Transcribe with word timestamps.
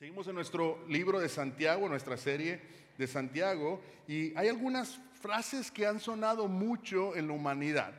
Seguimos 0.00 0.26
en 0.28 0.34
nuestro 0.34 0.82
libro 0.88 1.20
de 1.20 1.28
Santiago, 1.28 1.86
nuestra 1.86 2.16
serie 2.16 2.58
de 2.96 3.06
Santiago, 3.06 3.82
y 4.08 4.34
hay 4.34 4.48
algunas 4.48 4.98
frases 5.20 5.70
que 5.70 5.86
han 5.86 6.00
sonado 6.00 6.48
mucho 6.48 7.14
en 7.14 7.26
la 7.28 7.34
humanidad. 7.34 7.92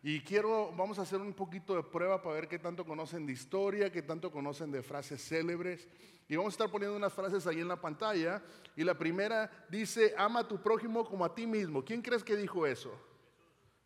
Y 0.00 0.20
quiero, 0.20 0.72
vamos 0.76 1.00
a 1.00 1.02
hacer 1.02 1.20
un 1.20 1.32
poquito 1.32 1.74
de 1.74 1.82
prueba 1.82 2.22
para 2.22 2.36
ver 2.36 2.46
qué 2.46 2.60
tanto 2.60 2.86
conocen 2.86 3.26
de 3.26 3.32
historia, 3.32 3.90
qué 3.90 4.02
tanto 4.02 4.30
conocen 4.30 4.70
de 4.70 4.84
frases 4.84 5.20
célebres. 5.20 5.88
Y 6.28 6.36
vamos 6.36 6.52
a 6.52 6.54
estar 6.54 6.70
poniendo 6.70 6.96
unas 6.96 7.12
frases 7.12 7.44
ahí 7.48 7.58
en 7.58 7.66
la 7.66 7.80
pantalla. 7.80 8.40
Y 8.76 8.84
la 8.84 8.96
primera 8.96 9.50
dice, 9.68 10.14
ama 10.16 10.38
a 10.38 10.46
tu 10.46 10.62
prójimo 10.62 11.04
como 11.04 11.24
a 11.24 11.34
ti 11.34 11.44
mismo. 11.44 11.84
¿Quién 11.84 12.02
crees 12.02 12.22
que 12.22 12.36
dijo 12.36 12.68
eso? 12.68 12.92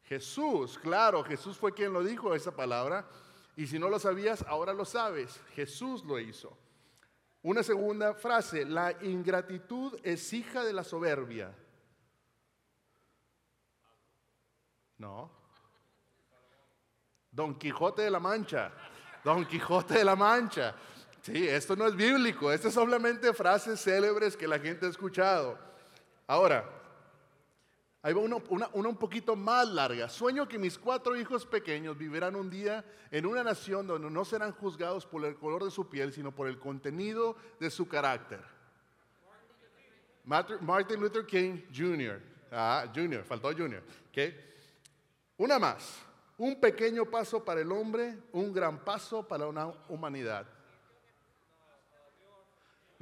Jesús, 0.02 0.78
claro, 0.78 1.24
Jesús 1.24 1.56
fue 1.56 1.72
quien 1.72 1.94
lo 1.94 2.04
dijo 2.04 2.34
esa 2.34 2.54
palabra. 2.54 3.08
Y 3.56 3.66
si 3.66 3.78
no 3.78 3.88
lo 3.88 3.98
sabías, 3.98 4.44
ahora 4.46 4.74
lo 4.74 4.84
sabes. 4.84 5.40
Jesús 5.54 6.04
lo 6.04 6.20
hizo. 6.20 6.54
Una 7.42 7.62
segunda 7.62 8.14
frase, 8.14 8.64
la 8.64 8.92
ingratitud 9.02 9.98
es 10.04 10.32
hija 10.32 10.64
de 10.64 10.72
la 10.72 10.84
soberbia. 10.84 11.52
No. 14.98 15.30
Don 17.32 17.58
Quijote 17.58 18.02
de 18.02 18.10
la 18.10 18.20
Mancha. 18.20 18.72
Don 19.24 19.44
Quijote 19.44 19.94
de 19.94 20.04
la 20.04 20.14
Mancha. 20.14 20.74
Sí, 21.22 21.48
esto 21.48 21.74
no 21.74 21.86
es 21.86 21.96
bíblico, 21.96 22.52
esto 22.52 22.68
es 22.68 22.74
solamente 22.74 23.32
frases 23.32 23.80
célebres 23.80 24.36
que 24.36 24.46
la 24.46 24.58
gente 24.58 24.86
ha 24.86 24.90
escuchado. 24.90 25.58
Ahora, 26.26 26.81
Ahí 28.04 28.12
va 28.12 28.20
una, 28.20 28.68
un 28.72 28.96
poquito 28.96 29.36
más 29.36 29.68
larga. 29.68 30.08
Sueño 30.08 30.48
que 30.48 30.58
mis 30.58 30.76
cuatro 30.76 31.16
hijos 31.16 31.46
pequeños 31.46 31.96
vivirán 31.96 32.34
un 32.34 32.50
día 32.50 32.84
en 33.12 33.26
una 33.26 33.44
nación 33.44 33.86
donde 33.86 34.10
no 34.10 34.24
serán 34.24 34.50
juzgados 34.52 35.06
por 35.06 35.24
el 35.24 35.36
color 35.36 35.62
de 35.62 35.70
su 35.70 35.88
piel, 35.88 36.12
sino 36.12 36.32
por 36.32 36.48
el 36.48 36.58
contenido 36.58 37.36
de 37.60 37.70
su 37.70 37.86
carácter. 37.86 38.40
Martin 40.24 41.00
Luther 41.00 41.24
King 41.26 41.62
Jr. 41.74 42.20
Ah, 42.50 42.86
Jr., 42.92 43.22
faltó 43.22 43.52
Jr. 43.52 43.82
Una 45.36 45.60
más. 45.60 46.02
Un 46.38 46.60
pequeño 46.60 47.04
paso 47.04 47.44
para 47.44 47.60
el 47.60 47.70
hombre, 47.70 48.18
un 48.32 48.52
gran 48.52 48.84
paso 48.84 49.26
para 49.26 49.46
una 49.46 49.66
humanidad. 49.88 50.46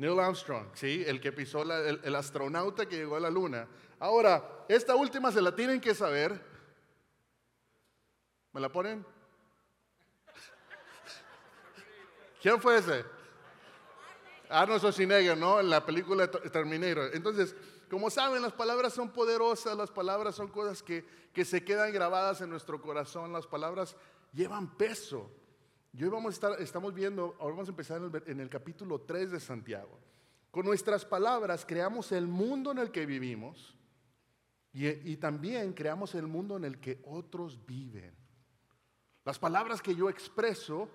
Neil 0.00 0.18
Armstrong, 0.18 0.68
¿sí? 0.72 1.04
el 1.06 1.20
que 1.20 1.30
pisó 1.30 1.60
el 1.62 2.16
astronauta 2.16 2.86
que 2.86 2.96
llegó 2.96 3.16
a 3.16 3.20
la 3.20 3.28
luna. 3.28 3.68
Ahora, 3.98 4.64
esta 4.66 4.96
última 4.96 5.30
se 5.30 5.42
la 5.42 5.54
tienen 5.54 5.78
que 5.78 5.94
saber. 5.94 6.42
¿Me 8.52 8.62
la 8.62 8.70
ponen? 8.70 9.04
¿Quién 12.40 12.58
fue 12.62 12.78
ese? 12.78 13.04
Arnold 14.48 14.80
Schwarzenegger, 14.80 15.36
¿no? 15.36 15.60
En 15.60 15.68
la 15.68 15.84
película 15.84 16.30
Terminator. 16.30 17.10
Entonces, 17.12 17.54
como 17.90 18.08
saben, 18.08 18.40
las 18.40 18.54
palabras 18.54 18.94
son 18.94 19.10
poderosas, 19.10 19.76
las 19.76 19.90
palabras 19.90 20.34
son 20.34 20.48
cosas 20.48 20.82
que, 20.82 21.04
que 21.34 21.44
se 21.44 21.62
quedan 21.62 21.92
grabadas 21.92 22.40
en 22.40 22.48
nuestro 22.48 22.80
corazón, 22.80 23.34
las 23.34 23.46
palabras 23.46 23.94
llevan 24.32 24.78
peso. 24.78 25.30
Y 25.92 26.04
hoy 26.04 26.10
vamos 26.10 26.30
a 26.30 26.34
estar, 26.34 26.62
estamos 26.62 26.94
viendo, 26.94 27.36
ahora 27.40 27.56
vamos 27.56 27.68
a 27.68 27.72
empezar 27.72 28.00
en 28.26 28.40
el, 28.40 28.48
capítulo 28.48 29.00
3 29.00 29.32
de 29.32 29.40
Santiago. 29.40 29.98
Con 30.50 30.64
nuestras 30.64 31.04
palabras 31.04 31.64
creamos 31.66 32.12
el 32.12 32.28
mundo 32.28 32.70
en 32.70 32.78
el 32.78 32.90
que 32.92 33.06
vivimos 33.06 33.76
y, 34.72 35.16
también 35.16 35.72
creamos 35.72 36.14
el 36.14 36.28
mundo 36.28 36.56
en 36.56 36.64
el 36.64 36.78
que 36.80 37.02
otros 37.04 37.66
viven. 37.66 38.14
Las 39.24 39.38
palabras 39.38 39.82
que 39.82 39.94
yo 39.94 40.08
expreso 40.08 40.88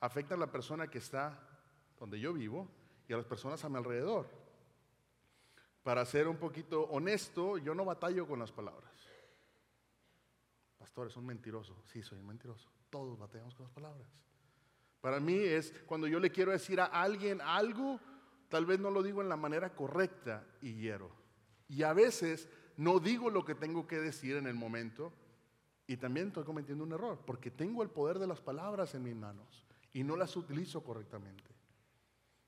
afectan 0.00 0.36
a 0.36 0.46
la 0.46 0.52
persona 0.52 0.88
que 0.88 0.98
está 0.98 1.38
donde 1.98 2.20
yo 2.20 2.34
vivo 2.34 2.68
y 3.08 3.14
a 3.14 3.16
las 3.16 3.26
personas 3.26 3.64
a 3.64 3.68
mi 3.70 3.76
alrededor. 3.76 4.28
Para 5.82 6.04
ser 6.04 6.28
un 6.28 6.36
poquito 6.36 6.82
honesto, 6.82 7.56
yo 7.58 7.74
no 7.74 7.84
batallo 7.84 8.26
con 8.26 8.38
las 8.38 8.52
palabras. 8.52 8.92
Pastores, 10.78 11.14
son 11.14 11.24
mentirosos. 11.24 11.76
Sí, 11.86 12.02
soy 12.02 12.18
un 12.18 12.26
mentiroso. 12.26 12.70
Todos 12.92 13.18
batallamos 13.18 13.54
con 13.54 13.64
las 13.64 13.72
palabras. 13.72 14.06
Para 15.00 15.18
mí 15.18 15.34
es 15.34 15.72
cuando 15.86 16.06
yo 16.06 16.20
le 16.20 16.30
quiero 16.30 16.52
decir 16.52 16.78
a 16.78 16.84
alguien 16.84 17.40
algo, 17.40 17.98
tal 18.50 18.66
vez 18.66 18.78
no 18.80 18.90
lo 18.90 19.02
digo 19.02 19.22
en 19.22 19.30
la 19.30 19.36
manera 19.38 19.74
correcta 19.74 20.46
y 20.60 20.74
hiero. 20.74 21.10
Y 21.70 21.84
a 21.84 21.94
veces 21.94 22.50
no 22.76 23.00
digo 23.00 23.30
lo 23.30 23.46
que 23.46 23.54
tengo 23.54 23.86
que 23.86 23.98
decir 23.98 24.36
en 24.36 24.46
el 24.46 24.52
momento 24.52 25.10
y 25.86 25.96
también 25.96 26.26
estoy 26.26 26.44
cometiendo 26.44 26.84
un 26.84 26.92
error, 26.92 27.18
porque 27.24 27.50
tengo 27.50 27.82
el 27.82 27.88
poder 27.88 28.18
de 28.18 28.26
las 28.26 28.42
palabras 28.42 28.94
en 28.94 29.04
mis 29.04 29.16
manos 29.16 29.64
y 29.94 30.04
no 30.04 30.14
las 30.14 30.36
utilizo 30.36 30.84
correctamente. 30.84 31.50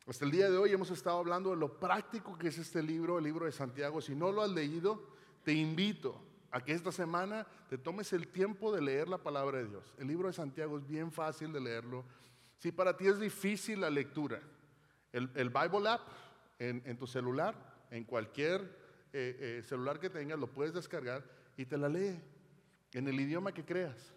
Hasta 0.06 0.26
el 0.26 0.30
día 0.30 0.50
de 0.50 0.58
hoy 0.58 0.72
hemos 0.72 0.90
estado 0.90 1.16
hablando 1.16 1.50
de 1.52 1.56
lo 1.56 1.80
práctico 1.80 2.36
que 2.36 2.48
es 2.48 2.58
este 2.58 2.82
libro, 2.82 3.16
el 3.16 3.24
libro 3.24 3.46
de 3.46 3.52
Santiago. 3.52 4.02
Si 4.02 4.14
no 4.14 4.30
lo 4.30 4.42
has 4.42 4.50
leído, 4.50 5.08
te 5.42 5.54
invito 5.54 6.20
a 6.54 6.60
que 6.60 6.70
esta 6.70 6.92
semana 6.92 7.44
te 7.68 7.76
tomes 7.76 8.12
el 8.12 8.28
tiempo 8.28 8.72
de 8.72 8.80
leer 8.80 9.08
la 9.08 9.18
palabra 9.18 9.58
de 9.58 9.66
Dios. 9.66 9.92
El 9.98 10.06
libro 10.06 10.28
de 10.28 10.34
Santiago 10.34 10.78
es 10.78 10.86
bien 10.86 11.10
fácil 11.10 11.52
de 11.52 11.60
leerlo. 11.60 12.04
Si 12.58 12.70
para 12.70 12.96
ti 12.96 13.08
es 13.08 13.18
difícil 13.18 13.80
la 13.80 13.90
lectura, 13.90 14.40
el, 15.10 15.26
Bible 15.26 15.88
App 15.88 16.02
en, 16.60 16.96
tu 16.96 17.08
celular, 17.08 17.56
en 17.90 18.04
cualquier 18.04 18.60
eh, 19.12 19.36
eh, 19.58 19.62
celular 19.64 19.98
que 19.98 20.08
tengas, 20.08 20.38
lo 20.38 20.46
puedes 20.46 20.72
descargar 20.72 21.24
y 21.56 21.66
te 21.66 21.76
la 21.76 21.88
lee 21.88 22.20
en 22.92 23.08
el 23.08 23.18
idioma 23.18 23.52
que 23.52 23.64
creas, 23.64 24.14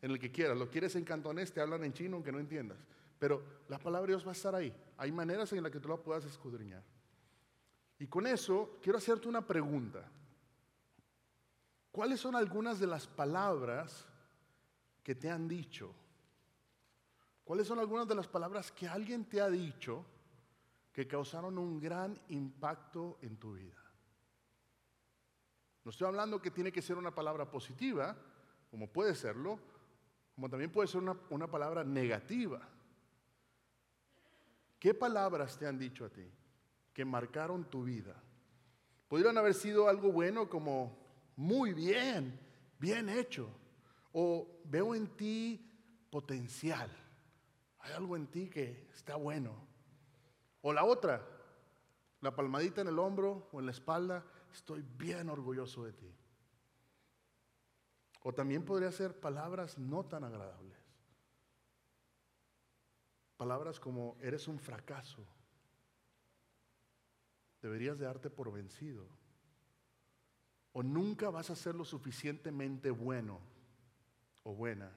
en 0.00 0.10
el 0.10 0.18
que 0.18 0.32
quieras. 0.32 0.58
Lo 0.58 0.68
quieres 0.68 0.96
en 0.96 1.04
cantonés, 1.04 1.52
te 1.52 1.60
hablan 1.60 1.84
en 1.84 1.92
chino 1.92 2.16
aunque 2.16 2.32
no 2.32 2.40
entiendas. 2.40 2.78
Pero 3.20 3.40
la 3.68 3.78
palabra 3.78 4.08
de 4.08 4.14
Dios 4.14 4.26
va 4.26 4.30
a 4.30 4.34
estar 4.34 4.56
ahí. 4.56 4.74
Hay 4.96 5.12
maneras 5.12 5.52
en 5.52 5.62
las 5.62 5.70
que 5.70 5.78
tú 5.78 5.88
la 5.88 5.96
puedas 5.96 6.24
escudriñar. 6.24 6.82
Y 8.00 8.08
con 8.08 8.26
eso 8.26 8.80
quiero 8.82 8.98
hacerte 8.98 9.28
una 9.28 9.46
pregunta. 9.46 10.10
¿Cuáles 11.92 12.20
son 12.20 12.34
algunas 12.34 12.80
de 12.80 12.86
las 12.86 13.06
palabras 13.06 14.08
que 15.04 15.14
te 15.14 15.30
han 15.30 15.46
dicho? 15.46 15.94
¿Cuáles 17.44 17.66
son 17.66 17.78
algunas 17.78 18.08
de 18.08 18.14
las 18.14 18.26
palabras 18.26 18.72
que 18.72 18.88
alguien 18.88 19.26
te 19.26 19.42
ha 19.42 19.50
dicho 19.50 20.06
que 20.90 21.06
causaron 21.06 21.58
un 21.58 21.78
gran 21.78 22.18
impacto 22.28 23.18
en 23.20 23.36
tu 23.36 23.52
vida? 23.52 23.76
No 25.84 25.90
estoy 25.90 26.06
hablando 26.06 26.40
que 26.40 26.50
tiene 26.50 26.72
que 26.72 26.80
ser 26.80 26.96
una 26.96 27.14
palabra 27.14 27.50
positiva, 27.50 28.16
como 28.70 28.90
puede 28.90 29.14
serlo, 29.14 29.58
como 30.34 30.48
también 30.48 30.72
puede 30.72 30.88
ser 30.88 31.02
una, 31.02 31.46
palabra 31.50 31.84
negativa. 31.84 32.66
¿Qué 34.78 34.94
palabras 34.94 35.58
te 35.58 35.66
han 35.66 35.78
dicho 35.78 36.06
a 36.06 36.08
ti 36.08 36.26
que 36.94 37.04
marcaron 37.04 37.64
tu 37.68 37.84
vida? 37.84 38.14
Pudieron 39.08 39.36
haber 39.36 39.52
sido 39.52 39.88
algo 39.88 40.10
bueno 40.10 40.48
como 40.48 41.01
muy 41.42 41.74
bien, 41.74 42.38
bien 42.78 43.08
hecho. 43.08 43.50
O 44.12 44.60
veo 44.64 44.94
en 44.94 45.08
ti 45.16 45.60
potencial. 46.08 46.88
Hay 47.80 47.92
algo 47.94 48.16
en 48.16 48.28
ti 48.28 48.48
que 48.48 48.88
está 48.94 49.16
bueno. 49.16 49.52
O 50.60 50.72
la 50.72 50.84
otra, 50.84 51.26
la 52.20 52.34
palmadita 52.36 52.82
en 52.82 52.88
el 52.88 52.98
hombro 52.98 53.48
o 53.50 53.58
en 53.58 53.66
la 53.66 53.72
espalda 53.72 54.24
estoy 54.52 54.84
bien 54.96 55.28
orgulloso 55.28 55.84
de 55.84 55.92
ti. 55.92 56.14
O 58.22 58.32
también 58.32 58.64
podría 58.64 58.92
ser 58.92 59.18
palabras 59.18 59.78
no 59.78 60.04
tan 60.04 60.22
agradables. 60.22 60.78
Palabras 63.36 63.80
como 63.80 64.16
eres 64.20 64.46
un 64.46 64.60
fracaso. 64.60 65.26
Deberías 67.60 67.98
de 67.98 68.04
darte 68.04 68.30
por 68.30 68.52
vencido. 68.52 69.21
O 70.72 70.82
nunca 70.82 71.30
vas 71.30 71.50
a 71.50 71.56
ser 71.56 71.74
lo 71.74 71.84
suficientemente 71.84 72.90
bueno 72.90 73.40
o 74.42 74.54
buena. 74.54 74.90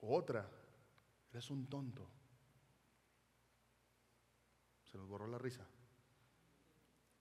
O 0.00 0.16
otra, 0.16 0.48
eres 1.30 1.50
un 1.50 1.66
tonto. 1.66 2.06
Se 4.84 4.98
nos 4.98 5.08
borró 5.08 5.26
la 5.26 5.38
risa. 5.38 5.66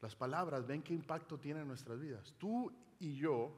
Las 0.01 0.15
palabras, 0.15 0.65
ven 0.65 0.81
qué 0.81 0.93
impacto 0.93 1.37
tienen 1.37 1.61
en 1.61 1.67
nuestras 1.67 1.99
vidas. 1.99 2.33
Tú 2.37 2.71
y 2.99 3.15
yo, 3.15 3.55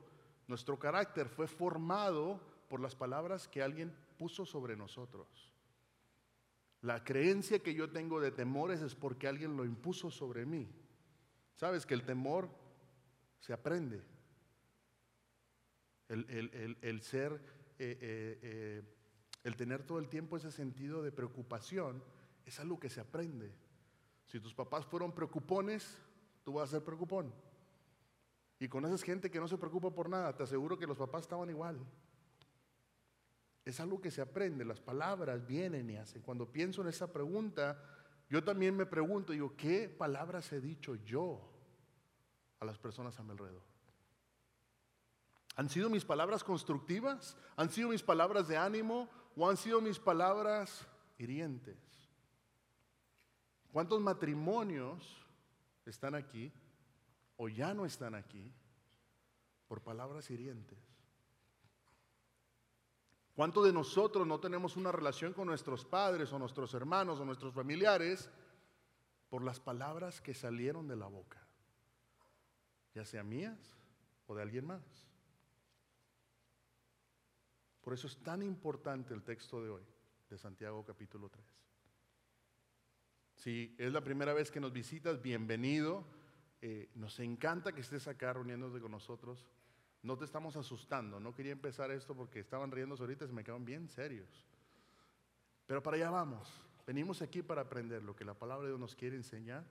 nuestro 0.47 0.77
carácter 0.77 1.29
fue 1.29 1.47
formado 1.47 2.39
por 2.69 2.79
las 2.81 2.95
palabras 2.95 3.47
que 3.47 3.63
alguien 3.63 3.95
puso 4.17 4.45
sobre 4.45 4.75
nosotros. 4.75 5.27
La 6.81 7.03
creencia 7.03 7.59
que 7.59 7.73
yo 7.73 7.89
tengo 7.89 8.19
de 8.19 8.31
temores 8.31 8.81
es 8.81 8.93
porque 8.93 9.27
alguien 9.27 9.55
lo 9.55 9.63
impuso 9.63 10.11
sobre 10.11 10.45
mí. 10.45 10.67
Sabes 11.55 11.85
que 11.85 11.93
el 11.93 12.03
temor 12.03 12.49
se 13.39 13.53
aprende. 13.53 14.01
El, 16.07 17.01
ser, 17.01 17.33
eh, 17.79 17.97
eh, 17.99 18.39
eh, 18.41 18.83
el 19.43 19.55
tener 19.55 19.83
todo 19.83 19.99
el 19.99 20.09
tiempo 20.09 20.37
ese 20.37 20.51
sentido 20.51 21.01
de 21.01 21.11
preocupación 21.11 22.03
es 22.45 22.59
algo 22.59 22.79
que 22.79 22.89
se 22.89 23.01
aprende. 23.01 23.51
Si 24.25 24.39
tus 24.39 24.53
papás 24.53 24.85
fueron 24.85 25.13
preocupones, 25.13 25.97
tú 26.43 26.53
vas 26.53 26.69
a 26.69 26.77
ser 26.77 26.83
preocupón. 26.83 27.33
Y 28.59 28.67
con 28.67 28.85
esa 28.85 29.03
gente 29.03 29.29
que 29.29 29.39
no 29.39 29.47
se 29.47 29.57
preocupa 29.57 29.91
por 29.91 30.09
nada, 30.09 30.35
te 30.35 30.43
aseguro 30.43 30.77
que 30.77 30.87
los 30.87 30.97
papás 30.97 31.23
estaban 31.23 31.49
igual. 31.49 31.79
Es 33.65 33.79
algo 33.79 34.01
que 34.01 34.11
se 34.11 34.21
aprende, 34.21 34.65
las 34.65 34.79
palabras 34.79 35.45
vienen 35.45 35.89
y 35.89 35.97
hacen. 35.97 36.21
Cuando 36.21 36.51
pienso 36.51 36.81
en 36.81 36.89
esa 36.89 37.11
pregunta, 37.11 37.81
yo 38.29 38.43
también 38.43 38.75
me 38.75 38.85
pregunto, 38.85 39.33
digo, 39.33 39.55
¿qué 39.55 39.89
palabras 39.89 40.51
he 40.51 40.61
dicho 40.61 40.95
yo 40.95 41.41
a 42.59 42.65
las 42.65 42.77
personas 42.77 43.19
a 43.19 43.23
mi 43.23 43.31
alrededor? 43.31 43.63
¿Han 45.55 45.69
sido 45.69 45.89
mis 45.89 46.03
palabras 46.03 46.43
constructivas? 46.43 47.37
¿Han 47.55 47.69
sido 47.69 47.89
mis 47.89 48.01
palabras 48.01 48.47
de 48.47 48.57
ánimo? 48.57 49.09
¿O 49.35 49.49
han 49.49 49.57
sido 49.57 49.81
mis 49.81 49.99
palabras 49.99 50.87
hirientes? 51.17 51.77
¿Cuántos 53.71 54.01
matrimonios 54.01 55.25
están 55.85 56.15
aquí 56.15 56.51
o 57.37 57.49
ya 57.49 57.73
no 57.73 57.85
están 57.85 58.15
aquí 58.15 58.53
por 59.67 59.81
palabras 59.81 60.29
hirientes? 60.29 60.92
¿Cuántos 63.35 63.65
de 63.65 63.73
nosotros 63.73 64.27
no 64.27 64.39
tenemos 64.39 64.77
una 64.77 64.91
relación 64.91 65.33
con 65.33 65.47
nuestros 65.47 65.85
padres 65.85 66.31
o 66.31 66.39
nuestros 66.39 66.73
hermanos 66.73 67.19
o 67.19 67.25
nuestros 67.25 67.53
familiares 67.53 68.29
por 69.29 69.43
las 69.43 69.59
palabras 69.59 70.21
que 70.21 70.35
salieron 70.35 70.87
de 70.87 70.95
la 70.95 71.07
boca? 71.07 71.45
Ya 72.93 73.05
sea 73.05 73.23
mías 73.23 73.57
o 74.27 74.35
de 74.35 74.43
alguien 74.43 74.67
más. 74.67 74.83
Por 77.81 77.93
eso 77.93 78.07
es 78.07 78.17
tan 78.17 78.43
importante 78.43 79.13
el 79.13 79.23
texto 79.23 79.61
de 79.63 79.69
hoy, 79.69 79.83
de 80.29 80.37
Santiago 80.37 80.85
capítulo 80.85 81.27
3. 81.27 81.43
Si 83.35 83.75
es 83.77 83.91
la 83.91 84.01
primera 84.01 84.33
vez 84.33 84.51
que 84.51 84.61
nos 84.61 84.71
visitas, 84.71 85.21
bienvenido. 85.21 86.05
Eh, 86.61 86.91
nos 86.95 87.19
encanta 87.19 87.73
que 87.73 87.81
estés 87.81 88.07
acá 88.07 88.31
reuniéndote 88.31 88.79
con 88.79 88.91
nosotros. 88.91 89.43
No 90.03 90.17
te 90.17 90.25
estamos 90.25 90.55
asustando. 90.57 91.19
No 91.19 91.33
quería 91.33 91.53
empezar 91.53 91.89
esto 91.89 92.13
porque 92.13 92.39
estaban 92.39 92.71
riéndose 92.71 93.01
ahorita 93.01 93.25
y 93.25 93.27
se 93.29 93.33
me 93.33 93.43
quedaron 93.43 93.65
bien 93.65 93.87
serios. 93.89 94.45
Pero 95.65 95.81
para 95.81 95.95
allá 95.95 96.09
vamos. 96.09 96.51
Venimos 96.85 97.21
aquí 97.21 97.41
para 97.41 97.61
aprender 97.61 98.03
lo 98.03 98.15
que 98.15 98.25
la 98.25 98.33
palabra 98.33 98.65
de 98.65 98.71
Dios 98.71 98.79
nos 98.79 98.95
quiere 98.95 99.15
enseñar. 99.15 99.65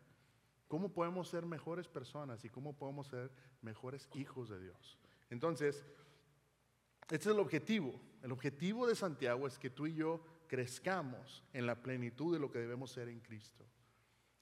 Cómo 0.69 0.89
podemos 0.89 1.29
ser 1.29 1.45
mejores 1.45 1.87
personas 1.87 2.45
y 2.47 2.49
cómo 2.49 2.73
podemos 2.73 3.09
ser 3.09 3.31
mejores 3.61 4.09
hijos 4.15 4.49
de 4.49 4.59
Dios. 4.59 4.99
Entonces, 5.29 5.85
este 7.03 7.17
es 7.17 7.27
el 7.27 7.39
objetivo. 7.39 8.01
El 8.23 8.33
objetivo 8.33 8.87
de 8.87 8.95
Santiago 8.95 9.47
es 9.47 9.59
que 9.59 9.69
tú 9.69 9.87
y 9.87 9.95
yo 9.95 10.25
crezcamos 10.49 11.45
en 11.53 11.67
la 11.67 11.83
plenitud 11.83 12.33
de 12.33 12.41
lo 12.41 12.51
que 12.51 12.59
debemos 12.59 12.91
ser 12.91 13.09
en 13.09 13.21
Cristo. 13.21 13.67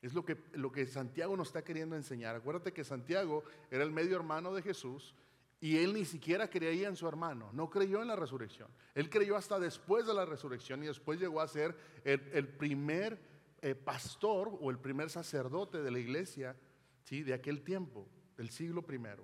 Es 0.00 0.14
lo 0.14 0.24
que, 0.24 0.38
lo 0.52 0.70
que 0.70 0.86
Santiago 0.86 1.36
nos 1.36 1.48
está 1.48 1.64
queriendo 1.64 1.96
enseñar. 1.96 2.36
Acuérdate 2.36 2.72
que 2.72 2.84
Santiago 2.84 3.42
era 3.72 3.82
el 3.82 3.90
medio 3.90 4.16
hermano 4.16 4.54
de 4.54 4.62
Jesús 4.62 5.16
y 5.60 5.76
él 5.76 5.92
ni 5.92 6.06
siquiera 6.06 6.48
creía 6.48 6.88
en 6.88 6.96
su 6.96 7.06
hermano, 7.06 7.50
no 7.52 7.68
creyó 7.68 8.00
en 8.00 8.08
la 8.08 8.16
resurrección. 8.16 8.68
Él 8.94 9.10
creyó 9.10 9.36
hasta 9.36 9.58
después 9.58 10.06
de 10.06 10.14
la 10.14 10.24
resurrección 10.24 10.82
y 10.82 10.86
después 10.86 11.20
llegó 11.20 11.40
a 11.40 11.48
ser 11.48 11.76
el, 12.02 12.48
primer 12.48 13.20
eh, 13.60 13.74
pastor 13.74 14.56
o 14.58 14.70
el 14.70 14.78
primer 14.78 15.10
sacerdote 15.10 15.82
de 15.82 15.90
la 15.90 15.98
iglesia 15.98 16.56
¿sí? 17.04 17.22
de 17.22 17.34
aquel 17.34 17.62
tiempo, 17.62 18.08
del 18.38 18.48
siglo 18.48 18.80
primero. 18.80 19.22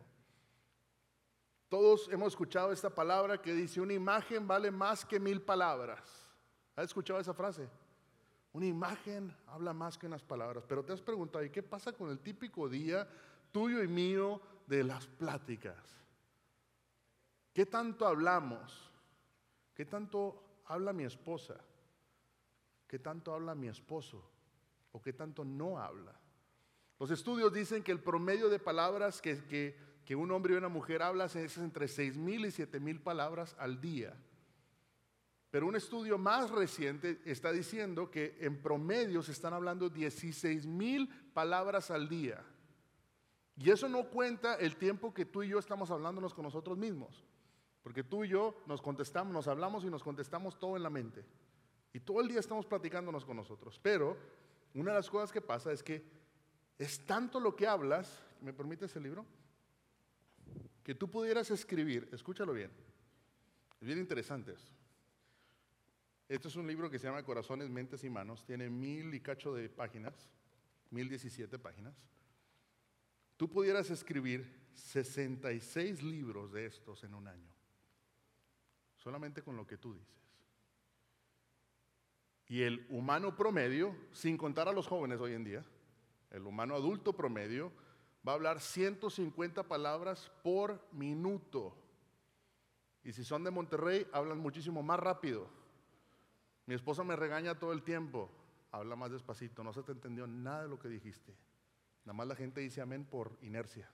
Todos 1.71 2.09
hemos 2.13 2.29
escuchado 2.35 2.71
esta 2.71 2.91
palabra 2.91 3.41
que 3.41 3.55
dice, 3.55 3.81
una 3.81 3.95
imagen 3.95 4.47
vale 4.47 4.71
más 4.71 5.07
que 5.07 5.19
mil 5.19 5.41
palabras. 5.41 6.01
¿Has 6.77 6.85
escuchado 6.85 7.19
esa 7.19 7.33
frase? 7.33 7.67
Una 8.53 8.67
imagen 8.67 9.35
habla 9.47 9.73
más 9.73 9.97
que 9.97 10.07
unas 10.07 10.23
palabras. 10.23 10.65
Pero 10.69 10.85
te 10.85 10.93
has 10.93 11.01
preguntado, 11.01 11.43
¿y 11.45 11.51
qué 11.51 11.63
pasa 11.63 11.93
con 11.93 12.11
el 12.11 12.21
típico 12.21 12.69
día 12.69 13.09
tuyo 13.53 13.83
y 13.83 13.89
mío 13.89 14.41
de 14.67 14.85
las 14.85 15.07
pláticas? 15.07 16.06
¿Qué 17.57 17.65
tanto 17.65 18.07
hablamos? 18.07 18.93
¿Qué 19.75 19.87
tanto 19.87 20.61
habla 20.67 20.93
mi 20.93 21.05
esposa? 21.05 21.59
¿Qué 22.87 22.99
tanto 22.99 23.33
habla 23.33 23.55
mi 23.55 23.69
esposo? 23.69 24.31
¿O 24.93 25.01
qué 25.01 25.15
tanto 25.15 25.43
no 25.43 25.79
habla? 25.79 26.15
Los 27.01 27.11
estudios 27.11 27.51
dicen 27.55 27.83
que 27.83 27.93
el 27.93 28.01
promedio 28.01 28.51
de 28.51 28.59
palabras 28.59 29.23
que, 29.23 29.75
que 30.05 30.15
un 30.15 30.31
hombre 30.33 30.53
y 30.53 30.59
una 30.59 30.69
mujer 30.69 31.01
hablan 31.01 31.31
es 31.35 31.57
entre 31.57 31.89
seis 31.89 32.19
mil 32.19 32.45
y 32.45 32.51
siete 32.51 32.79
mil 32.79 33.01
palabras 33.01 33.57
al 33.59 33.81
día. 33.81 34.15
Pero 35.49 35.67
un 35.67 35.77
estudio 35.77 36.19
más 36.19 36.51
reciente 36.51 37.23
está 37.25 37.53
diciendo 37.53 38.11
que 38.11 38.37
en 38.39 38.61
promedio 38.61 39.23
se 39.23 39.33
están 39.33 39.55
hablando 39.55 39.89
16 39.89 40.67
mil 40.67 41.09
palabras 41.33 41.91
al 41.91 42.07
día. 42.07 42.45
Y 43.57 43.71
eso 43.71 43.89
no 43.89 44.11
cuenta 44.11 44.57
el 44.57 44.77
tiempo 44.77 45.15
que 45.15 45.25
tú 45.25 45.43
y 45.43 45.49
yo 45.49 45.59
estamos 45.59 45.91
hablándonos 45.91 46.35
con 46.35 46.45
nosotros 46.45 46.77
mismos. 46.77 47.25
Porque 47.87 48.03
tú 48.03 48.25
y 48.25 48.31
yo 48.31 48.65
nos 48.67 48.83
contestamos, 48.83 49.33
nos 49.33 49.47
hablamos 49.47 49.85
y 49.85 49.91
nos 49.91 50.03
contestamos 50.03 50.59
todo 50.59 50.77
en 50.77 50.83
la 50.83 50.91
mente. 50.91 51.25
Y 51.93 52.01
todo 52.01 52.21
el 52.21 52.27
día 52.27 52.41
estamos 52.41 52.67
platicándonos 52.67 53.25
con 53.25 53.37
nosotros. 53.37 53.79
Pero 53.81 54.17
una 54.75 54.91
de 54.91 54.97
las 54.97 55.09
cosas 55.09 55.31
que 55.31 55.41
pasa 55.41 55.71
es 55.71 55.85
que 55.85 56.05
es 56.79 57.07
tanto 57.07 57.39
lo 57.39 57.55
que 57.55 57.69
hablas, 57.69 58.25
¿me 58.41 58.53
permites 58.53 58.97
el 58.97 59.05
libro? 59.05 59.25
que 60.87 60.95
tú 60.95 61.11
pudieras 61.11 61.51
escribir, 61.51 62.09
escúchalo 62.13 62.53
bien, 62.53 62.71
es 63.81 63.87
bien 63.89 63.99
interesante 63.99 64.53
esto. 64.53 64.73
Este 66.29 66.47
es 66.47 66.55
un 66.55 66.65
libro 66.65 66.89
que 66.89 67.01
se 67.01 67.09
llama 67.09 67.25
Corazones, 67.25 67.69
Mentes 67.69 68.05
y 68.05 68.09
Manos, 68.09 68.45
tiene 68.45 68.71
mil 68.71 69.13
y 69.13 69.19
cacho 69.19 69.53
de 69.53 69.69
páginas, 69.69 70.31
mil 70.91 71.09
diecisiete 71.09 71.59
páginas. 71.59 71.97
Tú 73.37 73.51
pudieras 73.51 73.91
escribir 73.91 74.69
66 74.75 76.05
libros 76.05 76.53
de 76.53 76.67
estos 76.67 77.03
en 77.03 77.15
un 77.15 77.27
año, 77.27 77.53
solamente 79.07 79.41
con 79.41 79.57
lo 79.57 79.65
que 79.65 79.79
tú 79.79 79.95
dices. 79.95 80.21
Y 82.49 82.63
el 82.63 82.85
humano 82.91 83.37
promedio, 83.37 83.95
sin 84.11 84.37
contar 84.37 84.67
a 84.67 84.73
los 84.73 84.89
jóvenes 84.89 85.21
hoy 85.21 85.35
en 85.35 85.45
día, 85.45 85.65
el 86.33 86.45
humano 86.45 86.75
adulto 86.75 87.13
promedio, 87.13 87.71
va 88.27 88.33
a 88.33 88.35
hablar 88.35 88.61
150 88.61 89.63
palabras 89.63 90.33
por 90.43 90.85
minuto. 90.91 91.73
Y 93.05 93.13
si 93.13 93.23
son 93.23 93.45
de 93.45 93.53
Monterrey, 93.53 94.09
hablan 94.13 94.39
muchísimo 94.39 94.83
más 94.83 94.99
rápido. 94.99 95.49
Mi 96.67 96.75
esposa 96.75 97.05
me 97.05 97.15
regaña 97.15 97.61
todo 97.61 97.73
el 97.73 97.85
tiempo. 97.85 98.29
Habla 98.73 98.97
más 98.97 99.13
despacito, 99.13 99.63
no 99.63 99.73
se 99.73 99.85
te 99.85 99.93
entendió 99.93 100.27
nada 100.27 100.63
de 100.63 100.69
lo 100.69 100.81
que 100.81 100.89
dijiste. 100.89 101.33
Nada 102.05 102.15
más 102.15 102.27
la 102.27 102.35
gente 102.35 102.61
dice 102.61 102.81
amén 102.81 103.05
por 103.05 103.39
inercia. 103.43 103.89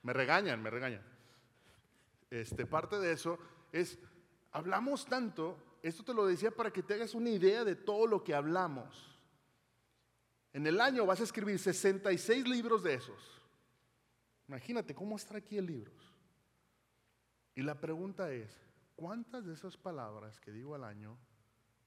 Me 0.00 0.14
regañan, 0.14 0.62
me 0.62 0.70
regañan. 0.70 1.19
Este, 2.30 2.64
parte 2.64 2.98
de 2.98 3.12
eso 3.12 3.38
es, 3.72 3.98
hablamos 4.52 5.04
tanto, 5.06 5.58
esto 5.82 6.04
te 6.04 6.14
lo 6.14 6.26
decía 6.26 6.50
para 6.50 6.72
que 6.72 6.82
te 6.82 6.94
hagas 6.94 7.14
una 7.14 7.30
idea 7.30 7.64
de 7.64 7.74
todo 7.74 8.06
lo 8.06 8.22
que 8.22 8.34
hablamos. 8.34 9.18
En 10.52 10.66
el 10.66 10.80
año 10.80 11.06
vas 11.06 11.20
a 11.20 11.24
escribir 11.24 11.58
66 11.58 12.46
libros 12.46 12.82
de 12.82 12.94
esos. 12.94 13.40
Imagínate 14.48 14.94
cómo 14.94 15.16
estar 15.16 15.36
aquí 15.36 15.58
en 15.58 15.66
libros. 15.66 16.14
Y 17.54 17.62
la 17.62 17.80
pregunta 17.80 18.32
es, 18.32 18.56
¿cuántas 18.96 19.44
de 19.44 19.54
esas 19.54 19.76
palabras 19.76 20.40
que 20.40 20.52
digo 20.52 20.74
al 20.74 20.84
año 20.84 21.18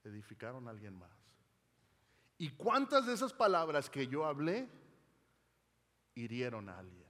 edificaron 0.04 0.66
a 0.68 0.70
alguien 0.70 0.94
más? 0.94 1.10
¿Y 2.38 2.50
cuántas 2.50 3.06
de 3.06 3.14
esas 3.14 3.32
palabras 3.32 3.88
que 3.88 4.06
yo 4.06 4.24
hablé 4.24 4.68
hirieron 6.14 6.68
a 6.68 6.78
alguien? 6.78 7.03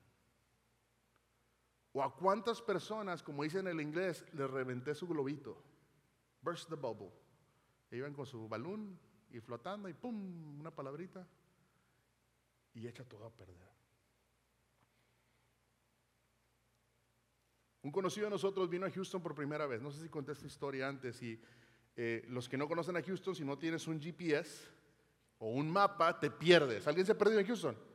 ¿O 1.96 2.02
a 2.02 2.12
cuántas 2.12 2.60
personas, 2.60 3.22
como 3.22 3.44
dice 3.44 3.60
en 3.60 3.68
el 3.68 3.80
inglés, 3.80 4.24
les 4.32 4.50
reventé 4.50 4.96
su 4.96 5.06
globito? 5.06 5.56
Burst 6.42 6.68
the 6.68 6.74
bubble. 6.74 7.12
E 7.88 7.96
iban 7.96 8.12
con 8.12 8.26
su 8.26 8.48
balón 8.48 8.98
y 9.30 9.38
flotando 9.38 9.88
y 9.88 9.94
¡pum! 9.94 10.58
Una 10.58 10.74
palabrita 10.74 11.24
y 12.74 12.88
echa 12.88 13.04
todo 13.04 13.24
a 13.24 13.30
perder. 13.30 13.70
Un 17.82 17.92
conocido 17.92 18.26
de 18.26 18.30
nosotros 18.30 18.68
vino 18.68 18.86
a 18.86 18.90
Houston 18.90 19.22
por 19.22 19.36
primera 19.36 19.66
vez. 19.66 19.80
No 19.80 19.92
sé 19.92 20.02
si 20.02 20.08
conté 20.08 20.32
esta 20.32 20.46
historia 20.46 20.88
antes. 20.88 21.22
Y 21.22 21.40
eh, 21.94 22.24
los 22.28 22.48
que 22.48 22.56
no 22.56 22.66
conocen 22.66 22.96
a 22.96 23.02
Houston, 23.02 23.36
si 23.36 23.44
no 23.44 23.56
tienes 23.56 23.86
un 23.86 24.00
GPS 24.00 24.66
o 25.38 25.50
un 25.50 25.70
mapa, 25.70 26.18
te 26.18 26.28
pierdes. 26.28 26.88
¿Alguien 26.88 27.06
se 27.06 27.12
ha 27.12 27.18
perdido 27.18 27.38
en 27.38 27.46
Houston? 27.46 27.93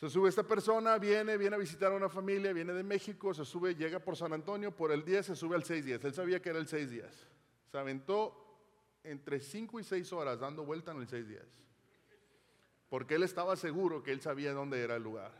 Se 0.00 0.08
sube 0.08 0.30
esta 0.30 0.42
persona, 0.42 0.98
viene, 0.98 1.36
viene 1.36 1.56
a 1.56 1.58
visitar 1.58 1.92
a 1.92 1.94
una 1.94 2.08
familia, 2.08 2.52
viene 2.52 2.72
de 2.72 2.82
México, 2.82 3.34
se 3.34 3.44
sube, 3.44 3.74
llega 3.74 3.98
por 3.98 4.16
San 4.16 4.32
Antonio, 4.32 4.74
por 4.74 4.92
el 4.92 5.04
10 5.04 5.26
se 5.26 5.36
sube 5.36 5.56
al 5.56 5.64
6 5.64 5.84
días. 5.84 6.04
Él 6.04 6.14
sabía 6.14 6.40
que 6.40 6.48
era 6.48 6.58
el 6.58 6.66
6 6.66 6.90
días. 6.90 7.28
Se 7.70 7.78
aventó 7.78 8.34
entre 9.04 9.40
5 9.40 9.78
y 9.78 9.84
6 9.84 10.12
horas 10.14 10.40
dando 10.40 10.64
vuelta 10.64 10.92
en 10.92 11.00
el 11.00 11.08
6 11.08 11.28
días 11.28 11.60
porque 12.90 13.14
él 13.14 13.22
estaba 13.22 13.56
seguro 13.56 14.02
que 14.02 14.10
él 14.10 14.20
sabía 14.20 14.52
dónde 14.52 14.82
era 14.82 14.96
el 14.96 15.02
lugar. 15.02 15.30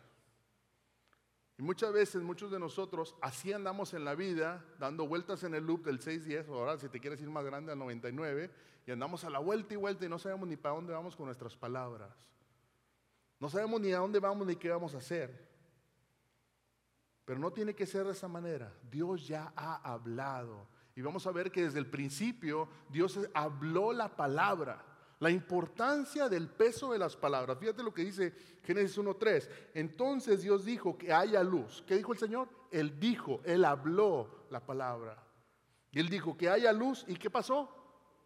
Y 1.59 1.63
muchas 1.63 1.93
veces, 1.93 2.23
muchos 2.23 2.51
de 2.51 2.61
nosotros, 2.61 3.17
así 3.21 3.53
andamos 3.53 3.93
en 3.93 4.05
la 4.05 4.15
vida, 4.15 4.65
dando 4.79 5.07
vueltas 5.07 5.43
en 5.43 5.55
el 5.55 5.67
loop 5.67 5.85
del 5.85 6.01
6-10, 6.01 6.49
o 6.49 6.55
ahora 6.55 6.79
si 6.79 6.89
te 6.89 7.01
quieres 7.01 7.21
ir 7.21 7.29
más 7.29 7.45
grande 7.45 7.73
al 7.73 7.79
99, 7.79 8.51
y 8.87 8.91
andamos 8.93 9.25
a 9.25 9.31
la 9.31 9.41
vuelta 9.41 9.75
y 9.75 9.77
vuelta 9.77 10.07
y 10.07 10.09
no 10.09 10.19
sabemos 10.19 10.49
ni 10.49 10.57
para 10.57 10.77
dónde 10.77 10.93
vamos 10.93 11.17
con 11.17 11.27
nuestras 11.27 11.57
palabras. 11.57 12.11
No 13.41 13.49
sabemos 13.49 13.81
ni 13.81 13.91
a 13.93 13.99
dónde 13.99 14.21
vamos 14.21 14.47
ni 14.47 14.55
qué 14.55 14.69
vamos 14.69 14.95
a 14.95 14.99
hacer. 14.99 15.49
Pero 17.25 17.41
no 17.41 17.53
tiene 17.53 17.75
que 17.75 17.87
ser 17.87 18.05
de 18.05 18.13
esa 18.13 18.29
manera. 18.29 18.73
Dios 18.91 19.27
ya 19.27 19.53
ha 19.57 19.77
hablado. 19.93 20.69
Y 20.95 21.01
vamos 21.01 21.27
a 21.27 21.33
ver 21.33 21.51
que 21.51 21.63
desde 21.63 21.79
el 21.79 21.89
principio 21.89 22.69
Dios 22.91 23.19
habló 23.33 23.93
la 23.93 24.15
palabra. 24.15 24.85
La 25.21 25.31
importancia 25.31 26.29
del 26.29 26.49
peso 26.49 26.93
de 26.93 26.99
las 26.99 27.17
palabras. 27.17 27.59
Fíjate 27.59 27.83
lo 27.83 27.95
que 27.95 28.05
dice 28.05 28.35
Génesis 28.63 28.99
1.3. 28.99 29.49
Entonces 29.75 30.43
Dios 30.43 30.65
dijo 30.65 30.99
que 30.99 31.13
haya 31.13 31.43
luz. 31.43 31.83
¿Qué 31.87 31.97
dijo 31.97 32.13
el 32.13 32.19
Señor? 32.19 32.49
Él 32.71 32.99
dijo, 32.99 33.41
Él 33.45 33.65
habló 33.65 34.47
la 34.51 34.61
palabra. 34.67 35.23
Y 35.93 36.01
Él 36.01 36.09
dijo 36.09 36.37
que 36.37 36.51
haya 36.51 36.73
luz. 36.73 37.05
¿Y 37.09 37.15
qué 37.17 37.31
pasó? 37.31 37.69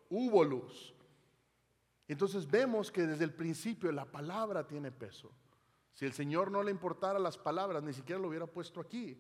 Hubo 0.08 0.42
luz. 0.44 0.93
Entonces 2.06 2.50
vemos 2.50 2.92
que 2.92 3.06
desde 3.06 3.24
el 3.24 3.32
principio 3.32 3.90
la 3.92 4.04
palabra 4.04 4.66
tiene 4.66 4.92
peso. 4.92 5.30
Si 5.92 6.04
el 6.04 6.12
Señor 6.12 6.50
no 6.50 6.62
le 6.62 6.70
importara 6.70 7.18
las 7.18 7.38
palabras, 7.38 7.82
ni 7.82 7.92
siquiera 7.92 8.20
lo 8.20 8.28
hubiera 8.28 8.46
puesto 8.46 8.80
aquí. 8.80 9.18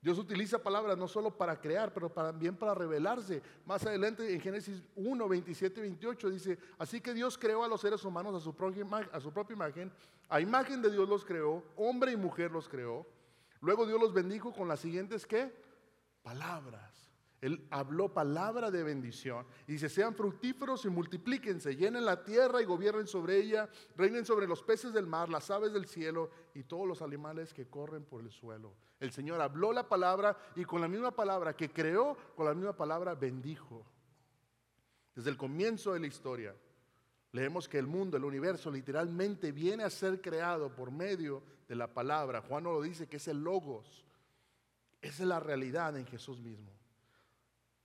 Dios 0.00 0.18
utiliza 0.18 0.62
palabras 0.62 0.96
no 0.96 1.08
solo 1.08 1.36
para 1.36 1.60
crear, 1.60 1.92
pero 1.92 2.10
también 2.10 2.54
para 2.56 2.74
revelarse. 2.74 3.42
Más 3.64 3.84
adelante 3.86 4.32
en 4.32 4.40
Génesis 4.40 4.82
1, 4.94 5.28
27 5.28 5.80
y 5.80 5.82
28 5.82 6.30
dice, 6.30 6.58
así 6.78 7.00
que 7.00 7.14
Dios 7.14 7.38
creó 7.38 7.64
a 7.64 7.68
los 7.68 7.80
seres 7.80 8.04
humanos 8.04 8.34
a 8.34 8.40
su, 8.40 8.54
propia, 8.54 8.86
a 9.12 9.20
su 9.20 9.32
propia 9.32 9.54
imagen, 9.54 9.92
a 10.28 10.40
imagen 10.40 10.82
de 10.82 10.90
Dios 10.90 11.08
los 11.08 11.24
creó, 11.24 11.64
hombre 11.76 12.12
y 12.12 12.16
mujer 12.16 12.50
los 12.50 12.68
creó. 12.68 13.06
Luego 13.60 13.86
Dios 13.86 14.00
los 14.00 14.12
bendijo 14.12 14.52
con 14.52 14.68
las 14.68 14.80
siguientes, 14.80 15.26
¿qué? 15.26 15.52
Palabras. 16.22 16.95
Él 17.40 17.66
habló 17.70 18.12
palabra 18.12 18.70
de 18.70 18.82
bendición. 18.82 19.46
Y 19.66 19.72
dice, 19.72 19.88
sean 19.88 20.14
fructíferos 20.14 20.84
y 20.84 20.88
multiplíquense, 20.88 21.76
llenen 21.76 22.04
la 22.04 22.24
tierra 22.24 22.62
y 22.62 22.64
gobiernen 22.64 23.06
sobre 23.06 23.36
ella, 23.38 23.68
reinen 23.96 24.24
sobre 24.24 24.46
los 24.46 24.62
peces 24.62 24.92
del 24.92 25.06
mar, 25.06 25.28
las 25.28 25.50
aves 25.50 25.72
del 25.72 25.86
cielo 25.86 26.30
y 26.54 26.64
todos 26.64 26.86
los 26.86 27.02
animales 27.02 27.52
que 27.52 27.68
corren 27.68 28.04
por 28.04 28.22
el 28.22 28.30
suelo. 28.30 28.74
El 28.98 29.12
Señor 29.12 29.40
habló 29.40 29.72
la 29.72 29.88
palabra 29.88 30.36
y 30.54 30.64
con 30.64 30.80
la 30.80 30.88
misma 30.88 31.10
palabra 31.10 31.54
que 31.54 31.70
creó, 31.70 32.16
con 32.34 32.46
la 32.46 32.54
misma 32.54 32.74
palabra 32.74 33.14
bendijo. 33.14 33.84
Desde 35.14 35.30
el 35.30 35.36
comienzo 35.36 35.92
de 35.92 36.00
la 36.00 36.06
historia, 36.06 36.54
leemos 37.32 37.68
que 37.68 37.78
el 37.78 37.86
mundo, 37.86 38.16
el 38.16 38.24
universo, 38.24 38.70
literalmente 38.70 39.52
viene 39.52 39.84
a 39.84 39.90
ser 39.90 40.20
creado 40.22 40.74
por 40.74 40.90
medio 40.90 41.42
de 41.68 41.74
la 41.76 41.92
palabra. 41.92 42.40
Juan 42.40 42.64
nos 42.64 42.74
lo 42.74 42.82
dice 42.82 43.06
que 43.06 43.18
es 43.18 43.28
el 43.28 43.42
logos. 43.42 44.04
Esa 45.02 45.22
es 45.22 45.28
la 45.28 45.40
realidad 45.40 45.96
en 45.96 46.06
Jesús 46.06 46.40
mismo. 46.40 46.75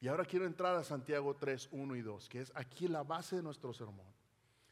Y 0.02 0.08
ahora 0.08 0.26
quiero 0.26 0.48
entrar 0.48 0.76
a 0.76 0.84
Santiago 0.84 1.36
3, 1.36 1.70
1 1.72 1.96
y 1.96 2.02
2, 2.02 2.28
que 2.28 2.42
es 2.42 2.52
aquí 2.56 2.88
la 2.88 3.04
base 3.04 3.36
de 3.36 3.44
nuestro 3.44 3.72
sermón. 3.72 4.08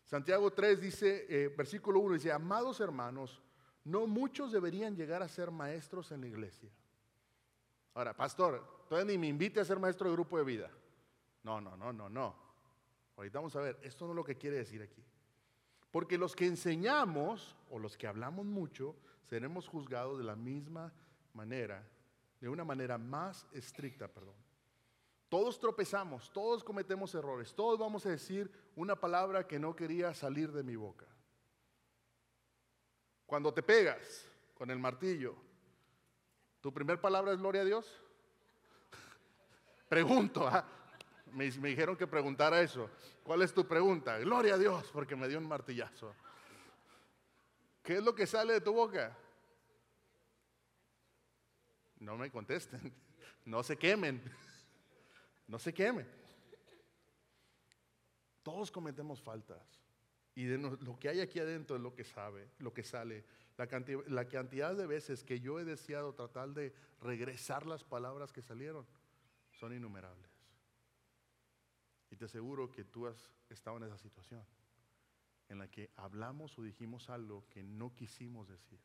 Santiago 0.03 0.51
3 0.51 0.81
dice, 0.81 1.27
eh, 1.29 1.53
versículo 1.55 1.99
1 1.99 2.15
dice, 2.15 2.31
amados 2.31 2.79
hermanos, 2.79 3.39
no 3.83 4.07
muchos 4.07 4.51
deberían 4.51 4.95
llegar 4.95 5.21
a 5.21 5.27
ser 5.27 5.51
maestros 5.51 6.11
en 6.11 6.21
la 6.21 6.27
iglesia. 6.27 6.71
Ahora, 7.93 8.17
pastor, 8.17 8.85
todavía 8.89 9.11
ni 9.11 9.19
me 9.19 9.27
invite 9.27 9.59
a 9.59 9.65
ser 9.65 9.77
maestro 9.77 10.09
de 10.09 10.15
grupo 10.15 10.35
de 10.35 10.43
vida. 10.43 10.71
No, 11.43 11.61
no, 11.61 11.77
no, 11.77 11.93
no, 11.93 12.09
no. 12.09 12.35
Ahorita 13.15 13.37
vamos 13.37 13.55
a 13.55 13.61
ver, 13.61 13.79
esto 13.83 14.05
no 14.05 14.13
es 14.13 14.15
lo 14.15 14.23
que 14.23 14.35
quiere 14.35 14.57
decir 14.57 14.81
aquí. 14.81 15.05
Porque 15.91 16.17
los 16.17 16.35
que 16.35 16.47
enseñamos 16.47 17.55
o 17.69 17.77
los 17.77 17.97
que 17.97 18.07
hablamos 18.07 18.47
mucho, 18.47 18.95
seremos 19.25 19.67
juzgados 19.67 20.17
de 20.17 20.23
la 20.23 20.35
misma 20.35 20.91
manera, 21.33 21.87
de 22.41 22.49
una 22.49 22.65
manera 22.65 22.97
más 22.97 23.45
estricta, 23.53 24.07
perdón. 24.07 24.48
Todos 25.29 25.59
tropezamos, 25.59 26.33
todos 26.33 26.63
cometemos 26.63 27.13
errores, 27.13 27.53
todos 27.53 27.77
vamos 27.77 28.03
a 28.07 28.09
decir 28.09 28.51
una 28.75 28.95
palabra 28.95 29.45
que 29.45 29.59
no 29.59 29.75
quería 29.75 30.11
salir 30.15 30.51
de 30.51 30.63
mi 30.63 30.75
boca. 30.75 31.05
Cuando 33.27 33.53
te 33.53 33.61
pegas 33.61 34.25
con 34.55 34.71
el 34.71 34.79
martillo, 34.79 35.35
¿tu 36.59 36.73
primer 36.73 36.99
palabra 36.99 37.31
es 37.31 37.37
gloria 37.37 37.61
a 37.61 37.65
Dios? 37.65 38.01
Pregunto, 39.87 40.47
¿ah? 40.47 40.65
me, 41.31 41.51
me 41.51 41.69
dijeron 41.69 41.95
que 41.95 42.07
preguntara 42.07 42.59
eso. 42.59 42.89
¿Cuál 43.21 43.43
es 43.43 43.53
tu 43.53 43.67
pregunta? 43.67 44.17
Gloria 44.17 44.55
a 44.55 44.57
Dios 44.57 44.89
porque 44.91 45.15
me 45.15 45.27
dio 45.27 45.37
un 45.37 45.47
martillazo. 45.47 46.11
¿Qué 47.83 47.97
es 47.97 48.03
lo 48.03 48.15
que 48.15 48.25
sale 48.25 48.53
de 48.53 48.61
tu 48.61 48.73
boca? 48.73 49.15
No 51.99 52.17
me 52.17 52.31
contesten, 52.31 52.91
no 53.45 53.61
se 53.61 53.77
quemen 53.77 54.23
no 55.49 55.59
se 55.59 55.73
queme. 55.73 56.05
Todos 58.43 58.71
cometemos 58.71 59.21
faltas. 59.21 59.81
Y 60.35 60.45
de 60.45 60.57
lo 60.57 60.97
que 60.97 61.09
hay 61.09 61.19
aquí 61.19 61.39
adentro 61.39 61.75
es 61.75 61.81
lo 61.81 61.93
que 61.93 62.05
sabe, 62.05 62.51
lo 62.59 62.73
que 62.73 62.83
sale. 62.83 63.25
La 63.57 63.67
cantidad, 63.67 64.05
la 64.07 64.29
cantidad 64.29 64.73
de 64.73 64.87
veces 64.87 65.23
que 65.23 65.41
yo 65.41 65.59
he 65.59 65.65
deseado 65.65 66.13
tratar 66.13 66.53
de 66.53 66.73
regresar 67.01 67.65
las 67.65 67.83
palabras 67.83 68.31
que 68.31 68.41
salieron 68.41 68.85
son 69.51 69.73
innumerables. 69.73 70.31
Y 72.09 72.15
te 72.15 72.25
aseguro 72.25 72.71
que 72.71 72.85
tú 72.85 73.07
has 73.07 73.29
estado 73.49 73.77
en 73.77 73.83
esa 73.83 73.97
situación 73.97 74.45
en 75.49 75.57
la 75.57 75.67
que 75.67 75.91
hablamos 75.95 76.57
o 76.57 76.61
dijimos 76.61 77.09
algo 77.09 77.43
que 77.49 77.63
no 77.63 77.95
quisimos 77.95 78.47
decir. 78.47 78.79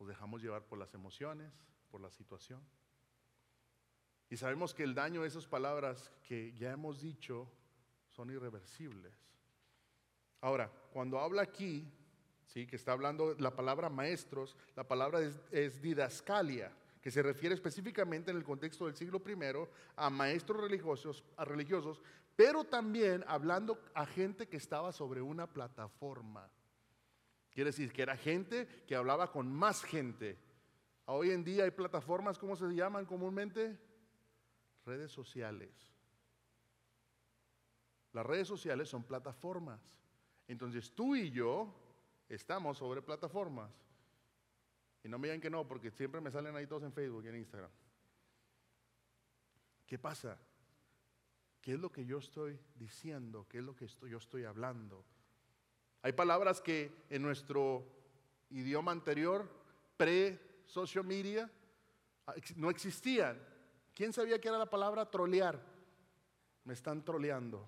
Nos 0.00 0.08
dejamos 0.08 0.42
llevar 0.42 0.64
por 0.64 0.78
las 0.78 0.92
emociones, 0.94 1.52
por 1.90 2.00
la 2.00 2.10
situación. 2.10 2.66
Y 4.28 4.36
sabemos 4.36 4.74
que 4.74 4.82
el 4.82 4.94
daño 4.94 5.22
de 5.22 5.28
esas 5.28 5.46
palabras 5.46 6.10
que 6.24 6.52
ya 6.54 6.72
hemos 6.72 7.00
dicho 7.00 7.48
son 8.08 8.30
irreversibles. 8.30 9.14
Ahora, 10.40 10.70
cuando 10.92 11.20
habla 11.20 11.42
aquí, 11.42 11.86
¿sí? 12.46 12.66
que 12.66 12.76
está 12.76 12.92
hablando 12.92 13.34
la 13.38 13.54
palabra 13.54 13.88
maestros, 13.88 14.56
la 14.74 14.84
palabra 14.84 15.20
es, 15.50 15.80
didascalia, 15.80 16.72
que 17.00 17.10
se 17.10 17.22
refiere 17.22 17.54
específicamente 17.54 18.32
en 18.32 18.36
el 18.36 18.44
contexto 18.44 18.86
del 18.86 18.96
siglo 18.96 19.22
I 19.26 19.36
a 19.94 20.10
maestros 20.10 20.60
religiosos, 20.60 21.22
a 21.36 21.44
religiosos, 21.44 22.02
pero 22.34 22.64
también 22.64 23.24
hablando 23.28 23.80
a 23.94 24.06
gente 24.06 24.48
que 24.48 24.56
estaba 24.56 24.92
sobre 24.92 25.22
una 25.22 25.46
plataforma. 25.46 26.50
Quiere 27.50 27.70
decir 27.70 27.92
que 27.92 28.02
era 28.02 28.16
gente 28.16 28.66
que 28.86 28.96
hablaba 28.96 29.30
con 29.30 29.50
más 29.50 29.82
gente. 29.82 30.36
Hoy 31.06 31.30
en 31.30 31.44
día 31.44 31.64
hay 31.64 31.70
plataformas, 31.70 32.38
¿cómo 32.38 32.56
se 32.56 32.66
llaman 32.74 33.06
comúnmente? 33.06 33.78
Redes 34.86 35.10
sociales. 35.10 35.70
Las 38.12 38.24
redes 38.24 38.48
sociales 38.48 38.88
son 38.88 39.04
plataformas. 39.04 39.80
Entonces 40.48 40.94
tú 40.94 41.16
y 41.16 41.30
yo 41.30 41.74
estamos 42.28 42.78
sobre 42.78 43.02
plataformas. 43.02 43.70
Y 45.04 45.08
no 45.08 45.18
me 45.18 45.28
digan 45.28 45.40
que 45.40 45.50
no, 45.50 45.68
porque 45.68 45.90
siempre 45.90 46.20
me 46.20 46.30
salen 46.30 46.56
ahí 46.56 46.66
todos 46.66 46.82
en 46.82 46.92
Facebook 46.92 47.24
y 47.24 47.28
en 47.28 47.36
Instagram. 47.36 47.70
¿Qué 49.86 49.98
pasa? 49.98 50.38
¿Qué 51.60 51.74
es 51.74 51.78
lo 51.78 51.92
que 51.92 52.04
yo 52.06 52.18
estoy 52.18 52.58
diciendo? 52.74 53.46
¿Qué 53.48 53.58
es 53.58 53.64
lo 53.64 53.76
que 53.76 53.86
yo 53.86 54.18
estoy 54.18 54.44
hablando? 54.44 55.04
Hay 56.02 56.12
palabras 56.12 56.60
que 56.60 57.04
en 57.10 57.22
nuestro 57.22 57.84
idioma 58.50 58.92
anterior, 58.92 59.48
pre-social 59.96 61.04
media, 61.04 61.50
no 62.56 62.70
existían. 62.70 63.36
¿Quién 63.96 64.12
sabía 64.12 64.38
que 64.38 64.48
era 64.48 64.58
la 64.58 64.68
palabra 64.68 65.10
trolear? 65.10 65.58
Me 66.64 66.74
están 66.74 67.02
troleando. 67.02 67.66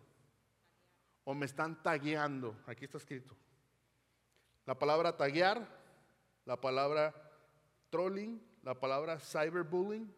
O 1.25 1.33
me 1.33 1.47
están 1.47 1.83
tagueando. 1.83 2.55
Aquí 2.67 2.85
está 2.85 2.99
escrito. 2.99 3.35
La 4.67 4.79
palabra 4.79 5.17
taguear, 5.17 5.67
la 6.45 6.61
palabra 6.61 7.15
trolling, 7.89 8.47
la 8.63 8.79
palabra 8.79 9.19
cyberbullying 9.19 10.15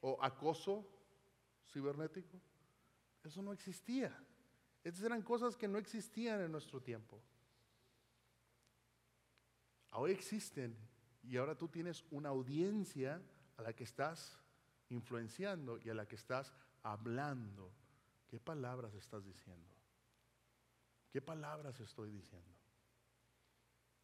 o 0.00 0.16
acoso 0.22 0.86
cibernético. 1.72 2.40
Eso 3.24 3.42
no 3.42 3.52
existía. 3.52 4.16
Esas 4.84 5.02
eran 5.02 5.22
cosas 5.22 5.56
que 5.56 5.66
no 5.66 5.76
existían 5.76 6.40
en 6.40 6.52
nuestro 6.52 6.80
tiempo. 6.80 7.20
Ahora 9.90 10.12
existen 10.12 10.76
y 11.24 11.36
ahora 11.36 11.58
tú 11.58 11.66
tienes 11.66 12.04
una 12.12 12.28
audiencia 12.28 13.20
a 13.56 13.62
la 13.62 13.72
que 13.72 13.84
estás 13.84 14.38
influenciando 14.88 15.78
y 15.78 15.90
a 15.90 15.94
la 15.94 16.06
que 16.06 16.16
estás 16.16 16.52
hablando. 16.82 17.72
¿Qué 18.28 18.40
palabras 18.40 18.94
estás 18.94 19.24
diciendo? 19.24 19.74
¿Qué 21.10 21.22
palabras 21.22 21.78
estoy 21.80 22.10
diciendo? 22.10 22.50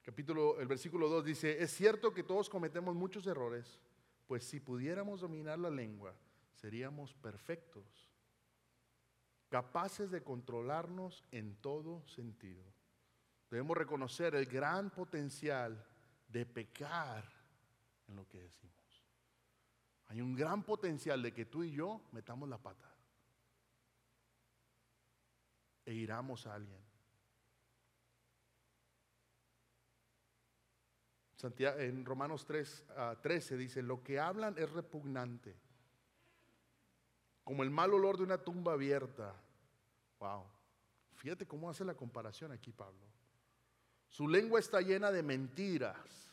Capítulo, 0.02 0.60
el 0.60 0.66
versículo 0.66 1.08
2 1.08 1.24
dice, 1.24 1.62
es 1.62 1.72
cierto 1.72 2.14
que 2.14 2.22
todos 2.22 2.48
cometemos 2.48 2.94
muchos 2.94 3.26
errores, 3.26 3.80
pues 4.26 4.44
si 4.44 4.60
pudiéramos 4.60 5.20
dominar 5.20 5.58
la 5.58 5.70
lengua, 5.70 6.14
seríamos 6.54 7.12
perfectos, 7.14 8.08
capaces 9.48 10.10
de 10.10 10.22
controlarnos 10.22 11.24
en 11.32 11.56
todo 11.56 12.06
sentido. 12.06 12.64
Debemos 13.50 13.76
reconocer 13.76 14.34
el 14.36 14.46
gran 14.46 14.90
potencial 14.90 15.84
de 16.28 16.46
pecar 16.46 17.24
en 18.08 18.16
lo 18.16 18.28
que 18.28 18.40
decimos. 18.40 18.79
Hay 20.10 20.20
un 20.20 20.34
gran 20.34 20.64
potencial 20.64 21.22
de 21.22 21.32
que 21.32 21.44
tú 21.44 21.62
y 21.62 21.70
yo 21.70 22.00
metamos 22.10 22.48
la 22.48 22.58
pata 22.58 22.92
e 25.84 25.94
iramos 25.94 26.48
a 26.48 26.54
alguien. 26.54 26.80
en 31.58 32.04
Romanos 32.04 32.44
3, 32.44 32.86
13 33.22 33.54
ah, 33.54 33.56
dice, 33.56 33.82
lo 33.82 34.02
que 34.02 34.18
hablan 34.18 34.58
es 34.58 34.70
repugnante, 34.72 35.56
como 37.44 37.62
el 37.62 37.70
mal 37.70 37.94
olor 37.94 38.18
de 38.18 38.24
una 38.24 38.38
tumba 38.38 38.72
abierta. 38.72 39.34
Wow. 40.18 40.44
Fíjate 41.14 41.46
cómo 41.46 41.70
hace 41.70 41.84
la 41.84 41.94
comparación 41.94 42.50
aquí 42.50 42.72
Pablo. 42.72 43.06
Su 44.08 44.26
lengua 44.28 44.58
está 44.58 44.80
llena 44.80 45.12
de 45.12 45.22
mentiras. 45.22 46.29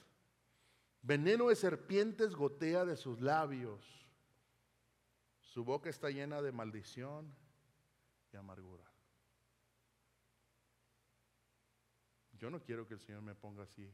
Veneno 1.08 1.48
de 1.48 1.56
serpientes 1.56 2.36
gotea 2.36 2.84
de 2.84 2.98
sus 2.98 3.22
labios. 3.22 3.82
Su 5.40 5.64
boca 5.64 5.90
está 5.90 6.10
llena 6.10 6.42
de 6.42 6.52
maldición 6.52 7.34
y 8.34 8.36
amargura. 8.36 8.84
Yo 12.34 12.50
no 12.50 12.62
quiero 12.62 12.86
que 12.86 12.96
el 12.96 13.00
Señor 13.00 13.22
me 13.22 13.36
ponga 13.36 13.64
así 13.64 13.90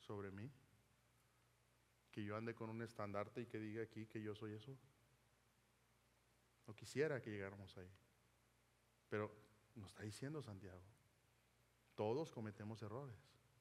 sobre 0.00 0.32
mí. 0.32 0.50
Que 2.10 2.24
yo 2.24 2.36
ande 2.36 2.56
con 2.56 2.68
un 2.68 2.82
estandarte 2.82 3.42
y 3.42 3.46
que 3.46 3.60
diga 3.60 3.84
aquí 3.84 4.06
que 4.06 4.20
yo 4.20 4.34
soy 4.34 4.54
eso. 4.54 4.76
No 6.66 6.74
quisiera 6.74 7.22
que 7.22 7.30
llegáramos 7.30 7.76
ahí. 7.78 7.92
Pero 9.08 9.30
nos 9.76 9.90
está 9.90 10.02
diciendo 10.02 10.42
Santiago, 10.42 10.82
todos 11.94 12.32
cometemos 12.32 12.82
errores 12.82 13.14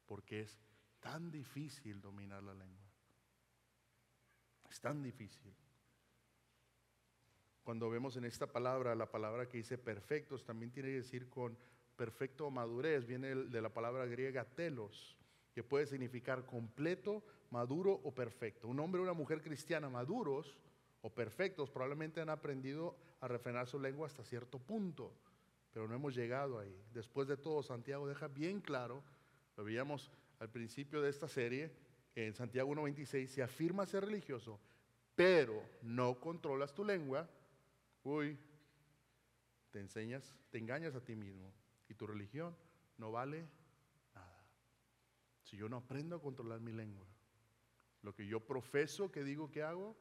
porque 0.08 0.42
es 0.42 0.60
tan 1.06 1.30
difícil 1.30 2.02
dominar 2.02 2.42
la 2.42 2.56
lengua. 2.56 2.84
Es 4.68 4.82
tan 4.82 5.04
difícil. 5.04 5.54
Cuando 7.64 7.92
vemos 7.92 8.18
en 8.18 8.26
esta 8.26 8.48
palabra, 8.48 8.96
la 8.96 9.12
palabra 9.12 9.48
que 9.48 9.58
dice 9.58 9.78
perfectos, 9.78 10.44
también 10.44 10.72
tiene 10.72 10.90
que 10.90 10.96
decir 10.96 11.30
con 11.30 11.56
perfecto 11.96 12.50
madurez, 12.50 13.06
viene 13.06 13.36
de 13.36 13.62
la 13.62 13.70
palabra 13.70 14.08
griega 14.08 14.46
telos, 14.46 15.16
que 15.54 15.64
puede 15.64 15.86
significar 15.86 16.44
completo, 16.44 17.24
maduro 17.52 17.94
o 18.04 18.12
perfecto. 18.12 18.68
Un 18.68 18.80
hombre 18.80 19.00
o 19.00 19.04
una 19.04 19.14
mujer 19.14 19.44
cristiana 19.44 19.92
maduros 19.92 20.58
o 21.02 21.14
perfectos 21.14 21.70
probablemente 21.70 22.20
han 22.20 22.30
aprendido 22.30 22.98
a 23.22 23.28
refrenar 23.28 23.68
su 23.68 23.80
lengua 23.80 24.08
hasta 24.08 24.24
cierto 24.24 24.58
punto, 24.58 25.14
pero 25.72 25.88
no 25.88 25.94
hemos 25.94 26.16
llegado 26.16 26.58
ahí. 26.58 26.84
Después 26.92 27.28
de 27.28 27.38
todo, 27.38 27.62
Santiago 27.62 28.08
deja 28.08 28.28
bien 28.28 28.60
claro, 28.60 29.04
lo 29.56 29.64
veíamos 29.64 30.12
al 30.40 30.50
principio 30.50 31.02
de 31.02 31.10
esta 31.10 31.28
serie, 31.28 31.72
en 32.16 32.34
Santiago 32.34 32.74
1.26, 32.74 33.28
si 33.28 33.42
afirma 33.42 33.86
ser 33.86 34.06
religioso, 34.06 34.60
pero 35.16 35.62
no 35.82 36.20
controlas 36.20 36.74
tu 36.74 36.84
lengua, 36.84 37.30
uy, 38.04 38.38
te 39.72 39.80
enseñas, 39.80 40.38
te 40.52 40.58
engañas 40.58 40.96
a 40.96 41.04
ti 41.04 41.16
mismo 41.16 41.52
y 41.90 41.94
tu 41.94 42.08
religión 42.08 42.56
no 42.98 43.12
vale 43.12 43.46
nada. 44.14 44.46
Si 45.44 45.58
yo 45.58 45.68
no 45.68 45.78
aprendo 45.78 46.16
a 46.16 46.22
controlar 46.22 46.62
mi 46.62 46.72
lengua, 46.72 47.06
lo 48.02 48.14
que 48.14 48.28
yo 48.28 48.40
profeso 48.40 49.12
que 49.12 49.24
digo 49.24 49.52
que 49.52 49.64
hago, 49.64 49.98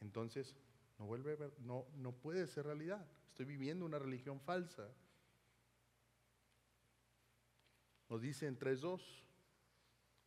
entonces 0.00 0.56
no 0.98 1.06
vuelve 1.06 1.38
no, 1.60 1.86
no 1.96 2.12
puede 2.12 2.46
ser 2.46 2.66
realidad. 2.66 3.06
Estoy 3.28 3.46
viviendo 3.46 3.84
una 3.84 3.98
religión 3.98 4.40
falsa. 4.40 4.88
Nos 8.08 8.20
dice 8.20 8.46
en 8.46 8.58
3.2, 8.58 9.00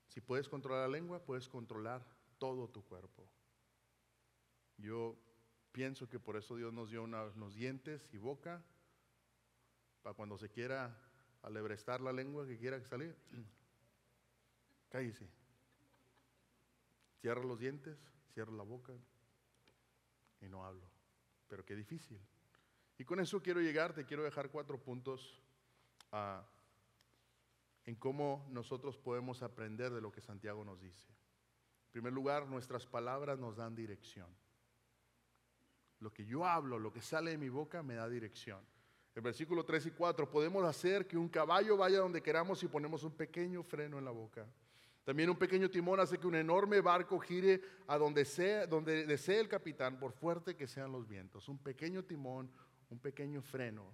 si 0.08 0.22
puedes 0.22 0.50
controlar 0.50 0.90
la 0.90 0.98
lengua, 0.98 1.24
puedes 1.24 1.48
controlar 1.48 2.06
todo 2.38 2.68
tu 2.70 2.84
cuerpo. 2.84 3.30
Yo 4.78 5.16
pienso 5.72 6.10
que 6.10 6.20
por 6.20 6.38
eso 6.38 6.56
Dios 6.56 6.74
nos 6.74 6.90
dio 6.90 7.04
unos 7.04 7.56
dientes 7.56 8.10
y 8.14 8.18
boca 8.18 8.64
para 10.02 10.16
cuando 10.16 10.38
se 10.38 10.50
quiera 10.50 10.98
alebrestar 11.44 12.02
la 12.02 12.12
lengua 12.12 12.48
que 12.48 12.58
quiera 12.58 12.84
salir. 12.84 13.16
Cállese. 14.90 15.28
Cierra 17.22 17.44
los 17.44 17.60
dientes, 17.60 17.98
cierra 18.34 18.52
la 18.54 18.64
boca 18.64 18.94
y 20.42 20.48
no 20.48 20.66
hablo. 20.66 20.88
Pero 21.48 21.66
qué 21.66 21.76
difícil. 21.76 22.20
Y 22.98 23.06
con 23.06 23.20
eso 23.20 23.42
quiero 23.42 23.62
llegar, 23.62 23.94
te 23.94 24.06
quiero 24.06 24.24
dejar 24.24 24.50
cuatro 24.50 24.80
puntos 24.82 25.42
ah, 26.12 26.44
en 27.88 27.96
cómo 27.96 28.46
nosotros 28.52 28.98
podemos 28.98 29.42
aprender 29.42 29.94
de 29.94 30.02
lo 30.02 30.12
que 30.12 30.20
Santiago 30.20 30.64
nos 30.64 30.80
dice. 30.80 31.08
En 31.88 31.92
primer 31.94 32.12
lugar, 32.12 32.46
nuestras 32.46 32.86
palabras 32.86 33.40
nos 33.40 33.56
dan 33.56 33.76
dirección. 33.76 34.28
Lo 36.00 36.14
que 36.14 36.26
yo 36.26 36.46
hablo, 36.46 36.78
lo 36.78 36.92
que 36.92 37.02
sale 37.02 37.32
de 37.32 37.38
mi 37.38 37.48
boca 37.48 37.82
me 37.82 37.96
da 37.96 38.10
dirección. 38.10 38.62
El 39.16 39.22
versículo 39.22 39.64
3 39.64 39.86
y 39.86 39.92
4, 39.92 40.30
podemos 40.30 40.66
hacer 40.66 41.08
que 41.08 41.18
un 41.18 41.30
caballo 41.30 41.78
vaya 41.78 42.00
donde 42.00 42.22
queramos 42.22 42.60
si 42.60 42.68
ponemos 42.68 43.04
un 43.04 43.14
pequeño 43.14 43.64
freno 43.64 43.98
en 43.98 44.06
la 44.06 44.12
boca. 44.12 44.46
También 45.06 45.30
un 45.30 45.38
pequeño 45.38 45.72
timón 45.72 46.02
hace 46.02 46.18
que 46.18 46.28
un 46.28 46.36
enorme 46.36 46.82
barco 46.82 47.18
gire 47.18 47.62
a 47.88 47.98
donde, 47.98 48.26
donde 48.70 49.06
desee 49.06 49.40
el 49.40 49.48
capitán, 49.48 49.98
por 49.98 50.12
fuerte 50.12 50.58
que 50.58 50.68
sean 50.68 50.92
los 50.92 51.08
vientos. 51.08 51.48
Un 51.48 51.58
pequeño 51.58 52.04
timón, 52.04 52.52
un 52.90 53.00
pequeño 53.00 53.42
freno. 53.42 53.90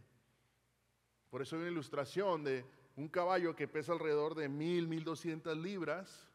Por 1.29 1.43
eso 1.43 1.55
hay 1.55 1.61
una 1.61 1.71
ilustración 1.71 2.43
de 2.43 2.65
un 2.95 3.07
caballo 3.07 3.55
que 3.55 3.67
pesa 3.67 3.93
alrededor 3.93 4.35
de 4.35 4.49
mil, 4.49 4.87
mil 4.87 5.03
doscientas 5.03 5.57
libras. 5.57 6.29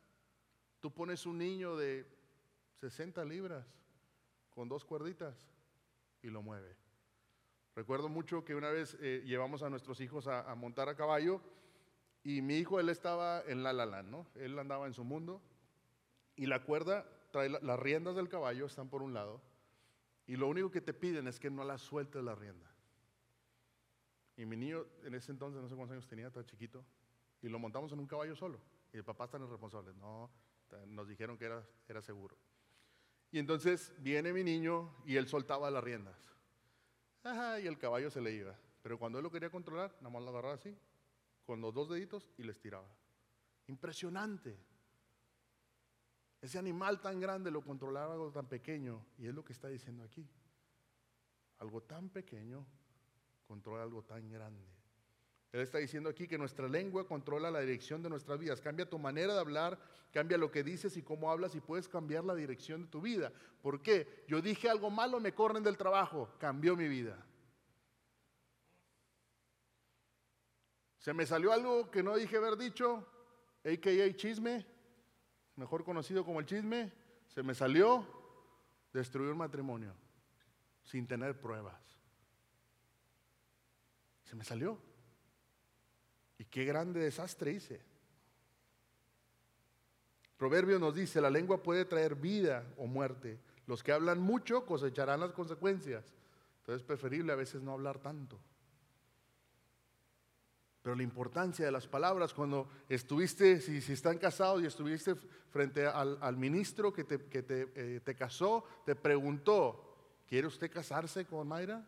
Tú 0.81 0.92
pones 0.92 1.27
un 1.27 1.38
niño 1.38 1.77
de 1.77 2.07
60 2.81 3.25
libras 3.25 3.66
con 4.51 4.68
dos 4.68 4.85
cuerditas 4.85 5.37
y 6.23 6.29
lo 6.29 6.42
mueve. 6.42 6.77
Recuerdo 7.75 8.09
mucho 8.09 8.44
que 8.44 8.55
una 8.55 8.71
vez 8.71 8.97
eh, 9.01 9.23
llevamos 9.25 9.62
a 9.62 9.71
nuestros 9.71 10.01
hijos 10.01 10.27
a, 10.27 10.53
montar 10.57 10.88
a 10.88 10.97
caballo 10.97 11.40
y 12.25 12.42
mi 12.42 12.57
hijo, 12.57 12.81
él 12.81 12.88
estaba 12.88 13.40
en 13.47 13.62
la 13.62 13.73
la 13.73 14.03
¿no? 14.03 14.27
Él 14.35 14.59
andaba 14.59 14.87
en 14.87 14.94
su 14.94 15.05
mundo 15.05 15.40
y 16.35 16.47
la 16.47 16.64
cuerda 16.64 17.07
trae 17.31 17.49
las 17.49 17.79
riendas 17.79 18.16
del 18.16 18.29
caballo, 18.29 18.66
están 18.66 18.88
por 18.88 19.03
un 19.03 19.14
lado, 19.14 19.40
y 20.27 20.37
lo 20.37 20.49
único 20.49 20.71
que 20.71 20.81
te 20.81 20.94
piden 20.94 21.29
es 21.29 21.38
que 21.38 21.51
no 21.51 21.64
la 21.64 21.79
sueltes 21.79 22.23
la 22.23 22.35
rienda. 22.35 22.68
Y 24.38 24.46
mi 24.46 24.57
niño 24.57 24.87
en 25.05 25.14
ese 25.14 25.33
entonces, 25.33 25.61
no 25.61 25.68
sé 25.68 25.74
cuántos 25.74 25.92
años 25.92 26.09
tenía, 26.09 26.29
estaba 26.29 26.46
chiquito, 26.46 26.83
y 27.42 27.48
lo 27.48 27.59
montamos 27.59 27.92
en 27.92 27.98
un 27.98 28.07
caballo 28.07 28.35
solo. 28.35 28.59
Y 28.92 28.96
el 28.96 29.05
papá 29.05 29.27
está 29.27 29.37
en 29.37 29.51
responsable. 29.51 29.92
No, 29.94 30.31
nos 30.87 31.07
dijeron 31.07 31.37
que 31.37 31.44
era, 31.44 31.62
era 31.87 32.01
seguro. 32.01 32.38
Y 33.31 33.38
entonces 33.38 33.92
viene 33.98 34.33
mi 34.33 34.42
niño 34.42 34.94
y 35.05 35.16
él 35.16 35.29
soltaba 35.29 35.70
las 35.70 35.85
riendas 35.85 36.16
y 37.61 37.66
el 37.66 37.79
caballo 37.79 38.11
se 38.11 38.20
le 38.20 38.33
iba. 38.33 38.57
Pero 38.83 38.98
cuando 38.98 39.18
él 39.18 39.24
lo 39.24 39.31
quería 39.31 39.51
controlar, 39.51 39.94
nada 40.01 40.11
más 40.11 40.22
lo 40.22 40.31
agarraba 40.31 40.55
así, 40.55 40.77
con 41.44 41.61
los 41.61 41.74
dos 41.74 41.88
deditos 41.88 42.31
y 42.38 42.42
les 42.42 42.59
tiraba. 42.59 42.88
Impresionante. 43.66 44.59
Ese 46.40 46.59
animal 46.59 47.01
tan 47.01 47.20
grande 47.20 47.51
lo 47.51 47.62
controlaba 47.62 48.14
algo 48.14 48.31
tan 48.31 48.46
pequeño. 48.46 49.05
Y 49.18 49.27
es 49.27 49.35
lo 49.35 49.44
que 49.44 49.53
está 49.53 49.68
diciendo 49.68 50.05
aquí. 50.05 50.27
Algo 51.59 51.83
tan 51.83 52.09
pequeño 52.09 52.64
controla 53.49 53.83
algo 53.83 54.03
tan 54.03 54.31
grande. 54.31 54.63
Él 55.51 55.63
está 55.63 55.79
diciendo 55.79 56.11
aquí 56.11 56.29
que 56.29 56.37
nuestra 56.37 56.69
lengua 56.69 57.09
controla 57.09 57.51
la 57.51 57.61
dirección 57.61 58.03
de 58.03 58.11
nuestras 58.11 58.39
vidas. 58.39 58.61
Cambia 58.61 58.89
tu 58.89 58.99
manera 58.99 59.33
de 59.33 59.41
hablar, 59.41 59.79
cambia 60.13 60.37
lo 60.37 60.51
que 60.51 60.63
dices 60.63 60.99
y 60.99 61.03
cómo 61.03 61.31
hablas 61.31 61.55
y 61.55 61.61
puedes 61.61 61.89
cambiar 61.89 62.25
la 62.25 62.35
dirección 62.35 62.83
de 62.83 62.89
tu 62.89 63.01
vida. 63.01 63.33
¿Por 63.63 63.81
qué? 63.83 64.25
Yo 64.29 64.43
dije 64.43 64.69
algo 64.69 64.91
malo, 64.91 65.19
me 65.19 65.33
corren 65.33 65.63
del 65.63 65.79
trabajo, 65.79 66.29
cambió 66.39 66.77
mi 66.77 66.87
vida. 66.87 67.17
Se 70.99 71.15
me 71.15 71.25
salió 71.25 71.51
algo 71.51 71.91
que 71.91 72.03
no 72.03 72.15
dije 72.17 72.37
haber 72.37 72.59
dicho, 72.59 73.07
a.k.a. 73.65 74.15
chisme, 74.15 74.67
mejor 75.57 75.83
conocido 75.83 76.23
como 76.27 76.41
el 76.41 76.47
chisme, 76.47 76.93
se 77.29 77.43
me 77.43 77.55
salió, 77.55 78.07
destruyó 78.93 79.33
un 79.33 79.39
matrimonio 79.39 79.95
sin 80.83 81.07
tener 81.07 81.41
pruebas. 81.41 81.98
Se 84.29 84.37
me 84.37 84.45
salió. 84.45 84.79
Y 86.37 86.45
qué 86.45 86.64
grande 86.67 87.01
desastre 87.01 87.53
hice. 87.53 87.81
Proverbio 90.37 90.79
nos 90.79 90.95
dice, 90.95 91.21
la 91.21 91.31
lengua 91.31 91.62
puede 91.62 91.87
traer 91.87 92.14
vida 92.14 92.64
o 92.77 92.87
muerte. 92.87 93.41
Los 93.67 93.83
que 93.83 93.91
hablan 93.91 94.21
mucho 94.21 94.67
cosecharán 94.67 95.21
las 95.21 95.33
consecuencias. 95.33 96.05
Entonces 96.59 96.83
es 96.83 96.87
preferible 96.87 97.33
a 97.33 97.37
veces 97.37 97.62
no 97.62 97.73
hablar 97.73 97.99
tanto. 97.99 98.38
Pero 100.83 100.95
la 100.95 101.03
importancia 101.03 101.64
de 101.64 101.73
las 101.73 101.87
palabras, 101.87 102.35
cuando 102.35 102.69
estuviste, 102.88 103.61
si, 103.62 103.93
están 103.93 104.19
casados 104.19 104.62
y 104.62 104.67
estuviste 104.67 105.14
frente 105.51 105.87
al, 105.87 106.37
ministro 106.37 106.93
que, 106.93 107.05
te, 107.05 107.19
eh, 107.33 108.01
te 108.05 108.14
casó, 108.14 108.64
te 108.85 108.95
preguntó, 108.95 109.97
¿quiere 110.29 110.47
usted 110.47 110.71
casarse 110.71 111.25
con 111.25 111.49
Mayra? 111.49 111.85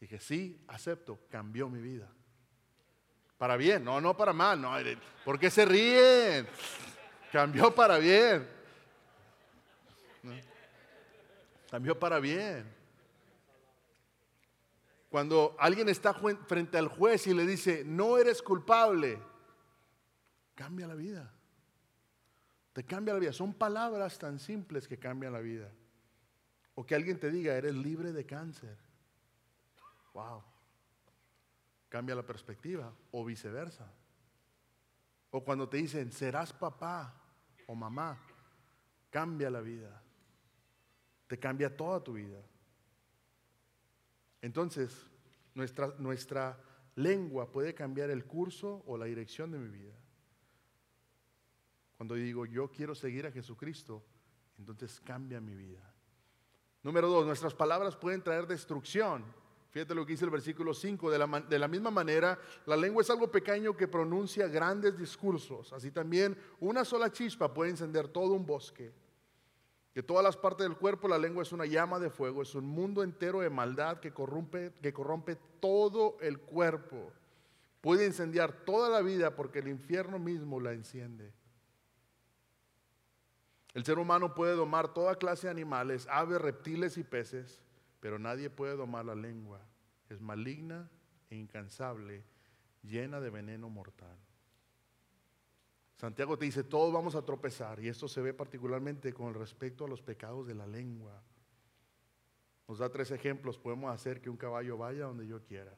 Dije, 0.00 0.18
sí, 0.18 0.64
acepto, 0.66 1.20
cambió 1.28 1.68
mi 1.68 1.80
vida. 1.80 2.10
Para 3.36 3.56
bien, 3.56 3.84
no, 3.84 4.00
no 4.00 4.16
para 4.16 4.32
mal, 4.32 4.60
no. 4.60 4.72
¿Por 5.24 5.38
qué 5.38 5.50
se 5.50 5.64
ríen? 5.64 6.46
Cambió 7.30 7.74
para 7.74 7.98
bien. 7.98 8.46
Cambió 11.70 11.98
para 11.98 12.18
bien. 12.18 12.64
Cuando 15.10 15.56
alguien 15.58 15.88
está 15.88 16.14
frente 16.14 16.78
al 16.78 16.88
juez 16.88 17.26
y 17.26 17.34
le 17.34 17.46
dice, 17.46 17.82
no 17.84 18.16
eres 18.16 18.42
culpable, 18.42 19.18
cambia 20.54 20.86
la 20.86 20.94
vida. 20.94 21.32
Te 22.72 22.84
cambia 22.84 23.14
la 23.14 23.20
vida. 23.20 23.32
Son 23.32 23.52
palabras 23.52 24.18
tan 24.18 24.38
simples 24.38 24.86
que 24.86 24.98
cambian 24.98 25.32
la 25.32 25.40
vida. 25.40 25.70
O 26.74 26.86
que 26.86 26.94
alguien 26.94 27.18
te 27.18 27.30
diga, 27.30 27.54
eres 27.54 27.74
libre 27.74 28.12
de 28.12 28.24
cáncer. 28.24 28.89
Wow. 30.14 30.42
Cambia 31.88 32.14
la 32.14 32.24
perspectiva. 32.24 32.92
O 33.12 33.24
viceversa. 33.24 33.92
O 35.30 35.44
cuando 35.44 35.68
te 35.68 35.76
dicen, 35.76 36.10
serás 36.12 36.52
papá 36.52 37.14
o 37.66 37.74
mamá. 37.74 38.18
Cambia 39.10 39.50
la 39.50 39.60
vida. 39.60 40.02
Te 41.26 41.38
cambia 41.38 41.76
toda 41.76 42.02
tu 42.02 42.14
vida. 42.14 42.42
Entonces, 44.42 45.06
nuestra, 45.54 45.94
nuestra 45.98 46.58
lengua 46.96 47.50
puede 47.50 47.74
cambiar 47.74 48.10
el 48.10 48.24
curso 48.24 48.82
o 48.86 48.96
la 48.96 49.06
dirección 49.06 49.50
de 49.50 49.58
mi 49.58 49.68
vida. 49.68 49.94
Cuando 51.96 52.14
digo 52.14 52.46
yo 52.46 52.70
quiero 52.70 52.94
seguir 52.94 53.26
a 53.26 53.30
Jesucristo, 53.30 54.02
entonces 54.58 55.00
cambia 55.00 55.40
mi 55.40 55.54
vida. 55.54 55.92
Número 56.82 57.08
dos, 57.08 57.26
nuestras 57.26 57.54
palabras 57.54 57.94
pueden 57.94 58.22
traer 58.22 58.46
destrucción. 58.46 59.24
Fíjate 59.70 59.94
lo 59.94 60.04
que 60.04 60.12
dice 60.12 60.24
el 60.24 60.30
versículo 60.30 60.74
5. 60.74 61.10
De 61.10 61.18
la, 61.18 61.40
de 61.48 61.58
la, 61.58 61.68
misma 61.68 61.90
manera, 61.90 62.38
la 62.66 62.76
lengua 62.76 63.02
es 63.02 63.10
algo 63.10 63.30
pequeño 63.30 63.76
que 63.76 63.86
pronuncia 63.86 64.48
grandes 64.48 64.98
discursos. 64.98 65.72
Así 65.72 65.90
también, 65.90 66.36
una 66.58 66.84
sola 66.84 67.10
chispa 67.10 67.54
puede 67.54 67.70
encender 67.70 68.08
todo 68.08 68.32
un 68.32 68.44
bosque. 68.44 68.92
De 69.94 70.02
todas 70.02 70.24
las 70.24 70.36
partes 70.36 70.68
del 70.68 70.76
cuerpo, 70.76 71.08
la 71.08 71.18
lengua 71.18 71.42
es 71.42 71.52
una 71.52 71.66
llama 71.66 71.98
de 71.98 72.10
fuego, 72.10 72.42
es 72.42 72.54
un 72.54 72.64
mundo 72.64 73.02
entero 73.02 73.40
de 73.40 73.50
maldad 73.50 73.98
que 73.98 74.12
corrompe, 74.12 74.72
que 74.80 74.92
corrompe 74.92 75.36
todo 75.60 76.16
el 76.20 76.40
cuerpo. 76.40 77.12
Puede 77.80 78.06
incendiar 78.06 78.52
toda 78.64 78.88
la 78.88 79.02
vida 79.02 79.34
porque 79.34 79.60
el 79.60 79.68
infierno 79.68 80.18
mismo 80.18 80.60
la 80.60 80.72
enciende. 80.72 81.32
El 83.72 83.84
ser 83.84 83.98
humano 83.98 84.34
puede 84.34 84.54
domar 84.54 84.92
toda 84.92 85.16
clase 85.16 85.46
de 85.46 85.52
animales, 85.52 86.06
aves, 86.10 86.40
reptiles 86.40 86.98
y 86.98 87.04
peces, 87.04 87.60
pero 88.00 88.18
nadie 88.18 88.50
puede 88.50 88.76
domar 88.76 89.04
la 89.04 89.14
lengua. 89.14 89.60
Es 90.08 90.20
maligna 90.20 90.90
e 91.28 91.36
incansable, 91.36 92.24
llena 92.82 93.20
de 93.20 93.30
veneno 93.30 93.68
mortal. 93.68 94.16
Santiago 95.96 96.38
te 96.38 96.46
dice, 96.46 96.64
todos 96.64 96.92
vamos 96.92 97.14
a 97.14 97.22
tropezar 97.22 97.78
y 97.78 97.88
esto 97.88 98.08
se 98.08 98.22
ve 98.22 98.32
particularmente 98.32 99.12
con 99.12 99.34
respecto 99.34 99.84
a 99.84 99.88
los 99.88 100.00
pecados 100.00 100.46
de 100.46 100.54
la 100.54 100.66
lengua. 100.66 101.22
Nos 102.66 102.78
da 102.78 102.88
tres 102.88 103.10
ejemplos, 103.10 103.58
podemos 103.58 103.94
hacer 103.94 104.20
que 104.22 104.30
un 104.30 104.36
caballo 104.38 104.78
vaya 104.78 105.04
donde 105.04 105.26
yo 105.26 105.44
quiera. 105.44 105.76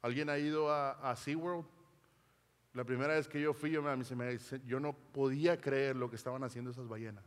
¿Alguien 0.00 0.30
ha 0.30 0.38
ido 0.38 0.72
a, 0.72 1.14
SeaWorld? 1.14 1.66
La 2.72 2.84
primera 2.84 3.14
vez 3.14 3.28
que 3.28 3.40
yo 3.40 3.52
fui, 3.52 3.70
yo, 3.70 3.82
yo 4.64 4.80
no 4.80 4.92
podía 4.94 5.60
creer 5.60 5.96
lo 5.96 6.08
que 6.08 6.16
estaban 6.16 6.42
haciendo 6.42 6.70
esas 6.70 6.88
ballenas. 6.88 7.24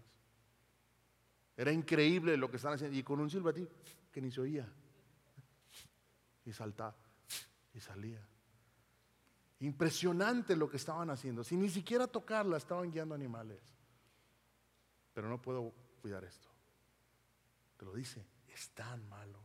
Era 1.55 1.71
increíble 1.71 2.35
lo 2.35 2.49
que 2.49 2.55
estaban 2.55 2.75
haciendo. 2.75 2.97
Y 2.97 3.03
con 3.03 3.19
un 3.19 3.29
silbatín 3.29 3.69
que 4.13 4.21
ni 4.21 4.31
se 4.31 4.39
oía. 4.39 4.71
Y 6.45 6.53
saltaba. 6.53 6.95
Y 7.73 7.79
salía. 7.79 8.25
Impresionante 9.59 10.55
lo 10.55 10.69
que 10.69 10.77
estaban 10.77 11.09
haciendo. 11.09 11.43
Sin 11.43 11.61
ni 11.61 11.69
siquiera 11.69 12.05
tocarla, 12.07 12.57
estaban 12.57 12.91
guiando 12.91 13.15
animales. 13.15 13.59
Pero 15.13 15.27
no 15.27 15.41
puedo 15.41 15.73
cuidar 16.01 16.23
esto. 16.23 16.47
Te 17.77 17.85
lo 17.85 17.93
dice, 17.93 18.23
es 18.53 18.69
tan 18.69 19.07
malo. 19.09 19.39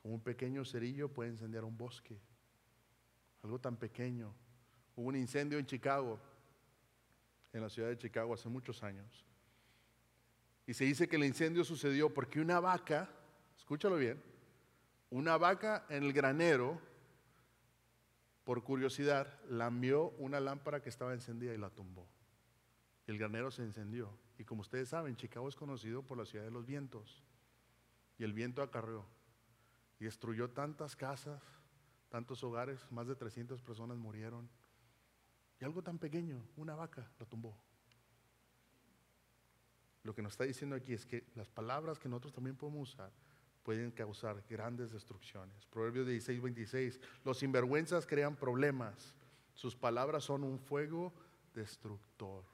Como 0.00 0.14
un 0.14 0.20
pequeño 0.20 0.64
cerillo 0.64 1.08
puede 1.08 1.30
encender 1.30 1.64
un 1.64 1.76
bosque. 1.76 2.16
Algo 3.42 3.58
tan 3.58 3.76
pequeño. 3.76 4.32
Hubo 4.94 5.08
un 5.08 5.16
incendio 5.16 5.58
en 5.58 5.66
Chicago, 5.66 6.20
en 7.52 7.60
la 7.60 7.68
ciudad 7.68 7.88
de 7.88 7.98
Chicago, 7.98 8.34
hace 8.34 8.48
muchos 8.48 8.82
años. 8.82 9.24
Y 10.66 10.74
se 10.74 10.84
dice 10.84 11.08
que 11.08 11.16
el 11.16 11.24
incendio 11.24 11.64
sucedió 11.64 12.12
porque 12.12 12.40
una 12.40 12.60
vaca, 12.60 13.08
escúchalo 13.56 13.96
bien, 13.96 14.22
una 15.10 15.36
vaca 15.36 15.86
en 15.88 16.02
el 16.02 16.12
granero 16.12 16.80
por 18.44 18.62
curiosidad, 18.62 19.40
lambió 19.48 20.10
una 20.18 20.40
lámpara 20.40 20.80
que 20.80 20.88
estaba 20.88 21.12
encendida 21.14 21.54
y 21.54 21.58
la 21.58 21.70
tumbó. 21.70 22.06
El 23.06 23.18
granero 23.18 23.50
se 23.50 23.62
encendió. 23.62 24.16
Y 24.38 24.44
como 24.44 24.60
ustedes 24.60 24.88
saben, 24.88 25.16
Chicago 25.16 25.48
es 25.48 25.56
conocido 25.56 26.02
por 26.02 26.18
la 26.18 26.26
ciudad 26.26 26.44
de 26.44 26.50
los 26.50 26.66
vientos. 26.66 27.24
Y 28.18 28.24
el 28.24 28.32
viento 28.32 28.62
acarreó 28.62 29.04
y 29.98 30.04
destruyó 30.04 30.50
tantas 30.50 30.94
casas, 30.94 31.42
tantos 32.08 32.42
hogares, 32.44 32.90
más 32.92 33.06
de 33.06 33.16
300 33.16 33.62
personas 33.62 33.98
murieron. 33.98 34.48
Y 35.60 35.64
algo 35.64 35.82
tan 35.82 35.98
pequeño, 35.98 36.42
una 36.56 36.74
vaca, 36.74 37.10
la 37.18 37.26
tumbó. 37.26 37.56
Lo 40.06 40.14
que 40.14 40.22
nos 40.22 40.34
está 40.34 40.44
diciendo 40.44 40.76
aquí 40.76 40.92
es 40.92 41.04
que 41.04 41.24
las 41.34 41.48
palabras 41.48 41.98
que 41.98 42.08
nosotros 42.08 42.32
también 42.32 42.54
podemos 42.54 42.94
usar 42.94 43.10
pueden 43.64 43.90
causar 43.90 44.40
grandes 44.48 44.92
destrucciones. 44.92 45.66
Proverbios 45.66 46.06
16, 46.06 46.40
26. 46.40 47.00
Los 47.24 47.38
sinvergüenzas 47.38 48.06
crean 48.06 48.36
problemas. 48.36 49.16
Sus 49.54 49.74
palabras 49.74 50.22
son 50.22 50.44
un 50.44 50.60
fuego 50.60 51.12
destructor. 51.52 52.44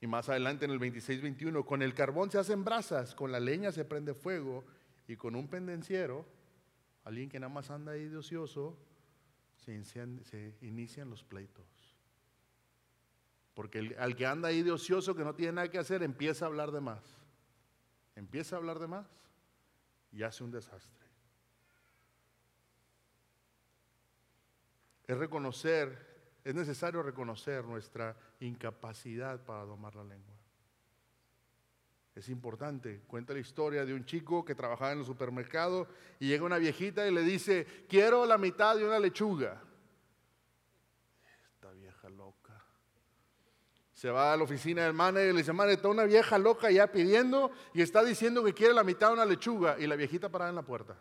Y 0.00 0.06
más 0.06 0.30
adelante 0.30 0.64
en 0.64 0.70
el 0.70 0.78
26, 0.78 1.20
21, 1.20 1.66
con 1.66 1.82
el 1.82 1.92
carbón 1.92 2.30
se 2.30 2.38
hacen 2.38 2.64
brasas, 2.64 3.14
con 3.14 3.30
la 3.30 3.38
leña 3.38 3.70
se 3.70 3.84
prende 3.84 4.14
fuego 4.14 4.64
y 5.06 5.16
con 5.16 5.36
un 5.36 5.48
pendenciero, 5.48 6.24
alguien 7.04 7.28
que 7.28 7.38
nada 7.38 7.52
más 7.52 7.70
anda 7.70 7.92
ahí 7.92 8.08
de 8.08 8.16
ocioso, 8.16 8.78
se, 9.58 9.84
se 9.84 10.54
inician 10.62 11.10
los 11.10 11.22
pleitos. 11.22 11.79
Porque 13.54 13.78
el, 13.80 13.96
al 13.98 14.16
que 14.16 14.26
anda 14.26 14.48
ahí 14.48 14.62
de 14.62 14.72
ocioso, 14.72 15.14
que 15.14 15.24
no 15.24 15.34
tiene 15.34 15.52
nada 15.52 15.70
que 15.70 15.78
hacer, 15.78 16.02
empieza 16.02 16.44
a 16.44 16.48
hablar 16.48 16.70
de 16.70 16.80
más. 16.80 17.02
Empieza 18.16 18.56
a 18.56 18.58
hablar 18.58 18.78
de 18.78 18.86
más 18.86 19.06
y 20.12 20.22
hace 20.22 20.44
un 20.44 20.50
desastre. 20.50 21.06
Es 25.06 25.18
reconocer, 25.18 26.38
es 26.44 26.54
necesario 26.54 27.02
reconocer 27.02 27.64
nuestra 27.64 28.16
incapacidad 28.40 29.44
para 29.44 29.64
domar 29.64 29.96
la 29.96 30.04
lengua. 30.04 30.36
Es 32.14 32.28
importante. 32.28 33.00
Cuenta 33.06 33.32
la 33.32 33.38
historia 33.38 33.84
de 33.84 33.94
un 33.94 34.04
chico 34.04 34.44
que 34.44 34.54
trabajaba 34.54 34.92
en 34.92 35.00
el 35.00 35.04
supermercado 35.04 35.88
y 36.18 36.28
llega 36.28 36.44
una 36.44 36.58
viejita 36.58 37.06
y 37.06 37.12
le 37.12 37.22
dice, 37.22 37.86
quiero 37.88 38.26
la 38.26 38.36
mitad 38.36 38.76
de 38.76 38.84
una 38.84 38.98
lechuga. 38.98 39.60
Esta 41.54 41.72
vieja 41.72 42.08
loca. 42.10 42.62
Se 44.00 44.10
va 44.10 44.32
a 44.32 44.36
la 44.38 44.44
oficina 44.44 44.84
del 44.84 44.94
manager 44.94 45.28
y 45.28 45.32
le 45.34 45.38
dice, 45.40 45.52
manager, 45.52 45.76
está 45.76 45.88
una 45.88 46.04
vieja 46.04 46.38
loca 46.38 46.70
ya 46.70 46.90
pidiendo 46.90 47.50
y 47.74 47.82
está 47.82 48.02
diciendo 48.02 48.42
que 48.42 48.54
quiere 48.54 48.72
la 48.72 48.82
mitad 48.82 49.08
de 49.08 49.12
una 49.12 49.26
lechuga 49.26 49.78
y 49.78 49.86
la 49.86 49.94
viejita 49.94 50.30
parada 50.30 50.48
en 50.48 50.56
la 50.56 50.62
puerta. 50.62 50.96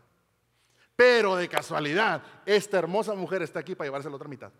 Pero 0.97 1.37
de 1.37 1.47
casualidad, 1.47 2.21
esta 2.45 2.77
hermosa 2.77 3.15
mujer 3.15 3.41
está 3.41 3.61
aquí 3.61 3.73
para 3.73 3.87
llevarse 3.87 4.09
la 4.09 4.17
otra 4.17 4.27
mitad. 4.27 4.51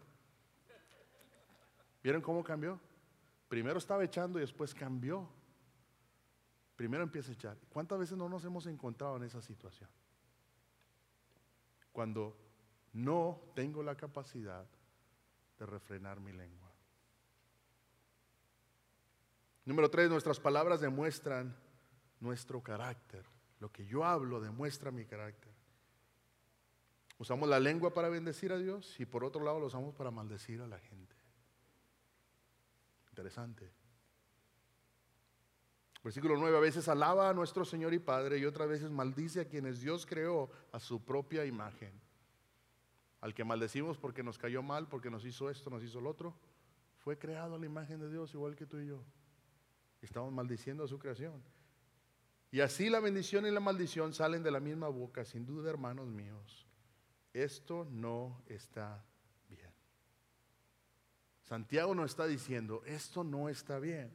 ¿Vieron 2.01 2.21
cómo 2.21 2.41
cambió? 2.41 2.79
Primero 3.49 3.77
estaba 3.77 4.05
echando 4.05 4.39
y 4.39 4.41
después 4.43 4.73
cambió. 4.73 5.27
Primero 6.77 7.03
empieza 7.03 7.31
a 7.31 7.33
echar. 7.33 7.57
¿Cuántas 7.67 7.99
veces 7.99 8.17
no 8.17 8.29
nos 8.29 8.45
hemos 8.45 8.67
encontrado 8.67 9.17
en 9.17 9.23
esa 9.23 9.41
situación? 9.41 9.89
Cuando 11.91 12.37
no 12.93 13.41
tengo 13.53 13.83
la 13.83 13.95
capacidad 13.95 14.65
de 15.59 15.65
refrenar 15.65 16.21
mi 16.21 16.31
lengua. 16.31 16.68
Número 19.69 19.87
tres, 19.87 20.09
nuestras 20.09 20.39
palabras 20.39 20.81
demuestran 20.81 21.55
nuestro 22.21 22.59
carácter. 22.63 23.23
Lo 23.59 23.71
que 23.71 23.85
yo 23.85 24.03
hablo 24.03 24.41
demuestra 24.41 24.89
mi 24.89 25.05
carácter. 25.05 25.53
Usamos 27.19 27.47
la 27.47 27.59
lengua 27.59 27.93
para 27.93 28.09
bendecir 28.09 28.51
a 28.51 28.57
Dios 28.57 28.99
y 28.99 29.05
por 29.05 29.23
otro 29.23 29.43
lado 29.43 29.59
lo 29.59 29.67
usamos 29.67 29.93
para 29.93 30.09
maldecir 30.09 30.59
a 30.61 30.65
la 30.65 30.79
gente. 30.79 31.15
Interesante. 33.11 33.71
Versículo 36.03 36.35
9, 36.35 36.57
a 36.57 36.61
veces 36.61 36.87
alaba 36.87 37.29
a 37.29 37.33
nuestro 37.35 37.63
Señor 37.63 37.93
y 37.93 37.99
Padre 37.99 38.39
y 38.39 38.45
otras 38.45 38.67
veces 38.67 38.89
maldice 38.89 39.41
a 39.41 39.47
quienes 39.47 39.81
Dios 39.81 40.07
creó 40.07 40.49
a 40.71 40.79
su 40.79 41.05
propia 41.05 41.45
imagen. 41.45 41.93
Al 43.21 43.35
que 43.35 43.43
maldecimos 43.43 43.99
porque 43.99 44.23
nos 44.23 44.39
cayó 44.39 44.63
mal, 44.63 44.87
porque 44.87 45.11
nos 45.11 45.23
hizo 45.25 45.47
esto, 45.47 45.69
nos 45.69 45.83
hizo 45.83 46.01
lo 46.01 46.09
otro, 46.09 46.33
fue 46.97 47.19
creado 47.19 47.53
a 47.53 47.59
la 47.59 47.67
imagen 47.67 47.99
de 47.99 48.09
Dios 48.09 48.33
igual 48.33 48.55
que 48.55 48.65
tú 48.65 48.79
y 48.79 48.87
yo. 48.87 49.03
Estamos 50.01 50.31
maldiciendo 50.31 50.83
a 50.83 50.87
su 50.87 50.97
creación. 50.97 51.41
Y 52.51 52.61
así 52.61 52.89
la 52.89 52.99
bendición 52.99 53.45
y 53.45 53.51
la 53.51 53.59
maldición 53.59 54.13
salen 54.13 54.41
de 54.41 54.51
la 54.51 54.59
misma 54.59 54.87
boca, 54.87 55.23
sin 55.23 55.45
duda, 55.45 55.69
hermanos 55.69 56.07
míos. 56.07 56.65
Esto 57.33 57.85
no 57.91 58.41
está 58.47 59.03
bien. 59.47 59.71
Santiago 61.43 61.93
nos 61.93 62.11
está 62.11 62.25
diciendo, 62.25 62.81
esto 62.85 63.23
no 63.23 63.49
está 63.49 63.77
bien. 63.79 64.11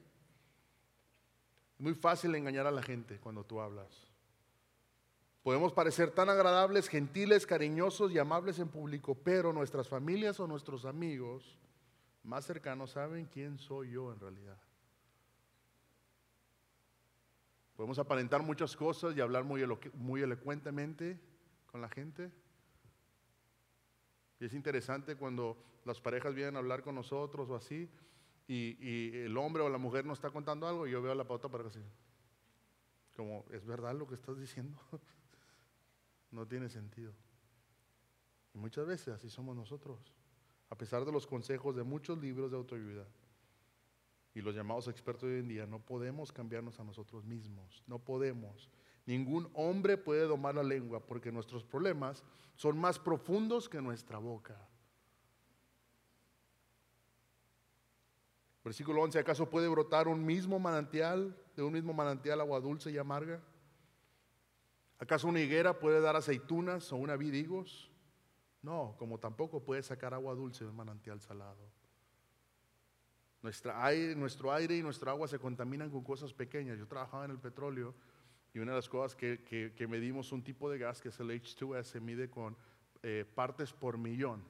Es 1.74 1.80
muy 1.80 1.94
fácil 1.94 2.34
engañar 2.34 2.66
a 2.66 2.72
la 2.72 2.82
gente 2.82 3.20
cuando 3.20 3.44
tú 3.44 3.60
hablas. 3.60 4.08
Podemos 5.44 5.72
parecer 5.72 6.10
tan 6.10 6.30
agradables, 6.30 6.88
gentiles, 6.88 7.46
cariñosos 7.46 8.10
y 8.10 8.18
amables 8.18 8.58
en 8.58 8.68
público, 8.68 9.14
pero 9.14 9.52
nuestras 9.52 9.88
familias 9.88 10.40
o 10.40 10.46
nuestros 10.46 10.86
amigos 10.86 11.58
más 12.22 12.46
cercanos 12.46 12.92
saben 12.92 13.26
quién 13.26 13.58
soy 13.58 13.90
yo 13.90 14.10
en 14.12 14.18
realidad. 14.18 14.58
Podemos 17.76 17.98
aparentar 17.98 18.42
muchas 18.42 18.76
cosas 18.76 19.16
y 19.16 19.20
hablar 19.20 19.44
muy, 19.44 19.64
muy 19.94 20.22
elocuentemente 20.22 21.18
con 21.66 21.80
la 21.80 21.88
gente. 21.88 22.30
Y 24.38 24.44
es 24.44 24.54
interesante 24.54 25.16
cuando 25.16 25.56
las 25.84 26.00
parejas 26.00 26.34
vienen 26.34 26.56
a 26.56 26.60
hablar 26.60 26.82
con 26.82 26.94
nosotros 26.94 27.50
o 27.50 27.56
así, 27.56 27.90
y, 28.46 29.16
el 29.16 29.36
hombre 29.36 29.62
o 29.62 29.68
la 29.68 29.78
mujer 29.78 30.04
nos 30.04 30.18
está 30.18 30.30
contando 30.30 30.68
algo 30.68 30.86
y 30.86 30.92
yo 30.92 31.02
veo 31.02 31.14
la 31.14 31.26
pauta 31.26 31.48
para 31.48 31.66
así. 31.66 31.82
Como, 33.16 33.44
¿es 33.50 33.64
verdad 33.64 33.94
lo 33.94 34.06
que 34.06 34.14
estás 34.14 34.38
diciendo? 34.38 34.78
no 36.30 36.46
tiene 36.46 36.68
sentido. 36.68 37.12
Y 38.54 38.58
muchas 38.58 38.86
veces 38.86 39.08
así 39.08 39.28
somos 39.28 39.56
nosotros, 39.56 39.98
a 40.70 40.76
pesar 40.76 41.04
de 41.04 41.10
los 41.10 41.26
consejos 41.26 41.74
de 41.74 41.82
muchos 41.82 42.18
libros 42.18 42.50
de 42.50 42.56
autoayuda 42.56 43.06
y 44.34 44.40
los 44.40 44.54
llamados 44.54 44.88
expertos 44.88 45.24
hoy 45.24 45.38
en 45.38 45.48
día, 45.48 45.66
no 45.66 45.78
podemos 45.78 46.32
cambiarnos 46.32 46.80
a 46.80 46.84
nosotros 46.84 47.24
mismos, 47.24 47.84
no 47.86 48.00
podemos. 48.00 48.68
Ningún 49.06 49.48
hombre 49.54 49.96
puede 49.96 50.22
domar 50.26 50.56
la 50.56 50.62
lengua 50.62 51.06
porque 51.06 51.30
nuestros 51.30 51.62
problemas 51.62 52.24
son 52.56 52.76
más 52.78 52.98
profundos 52.98 53.68
que 53.68 53.80
nuestra 53.80 54.18
boca. 54.18 54.56
Versículo 58.64 59.02
11, 59.02 59.18
¿acaso 59.18 59.48
puede 59.48 59.68
brotar 59.68 60.08
un 60.08 60.24
mismo 60.24 60.58
manantial, 60.58 61.36
de 61.54 61.62
un 61.62 61.72
mismo 61.72 61.92
manantial 61.92 62.40
agua 62.40 62.60
dulce 62.60 62.90
y 62.90 62.98
amarga? 62.98 63.40
¿Acaso 64.98 65.28
una 65.28 65.40
higuera 65.40 65.78
puede 65.78 66.00
dar 66.00 66.16
aceitunas 66.16 66.90
o 66.90 66.96
una 66.96 67.16
vid 67.16 67.34
higos? 67.34 67.90
No, 68.62 68.96
como 68.98 69.18
tampoco 69.18 69.62
puede 69.62 69.82
sacar 69.82 70.14
agua 70.14 70.34
dulce 70.34 70.64
de 70.64 70.70
un 70.70 70.76
manantial 70.76 71.20
salado. 71.20 71.83
Nuestro 73.44 74.50
aire 74.54 74.74
y 74.74 74.82
nuestra 74.82 75.10
agua 75.10 75.28
se 75.28 75.38
contaminan 75.38 75.90
con 75.90 76.02
cosas 76.02 76.32
pequeñas. 76.32 76.78
Yo 76.78 76.86
trabajaba 76.86 77.26
en 77.26 77.30
el 77.30 77.38
petróleo 77.38 77.94
y 78.54 78.58
una 78.58 78.72
de 78.72 78.78
las 78.78 78.88
cosas 78.88 79.14
que, 79.14 79.86
medimos 79.86 80.32
un 80.32 80.42
tipo 80.42 80.70
de 80.70 80.78
gas 80.78 81.02
que 81.02 81.10
es 81.10 81.20
el 81.20 81.28
H2S, 81.28 81.82
se 81.82 82.00
mide 82.00 82.30
con 82.30 82.56
eh, 83.02 83.26
partes 83.34 83.70
por 83.74 83.98
millón. 83.98 84.42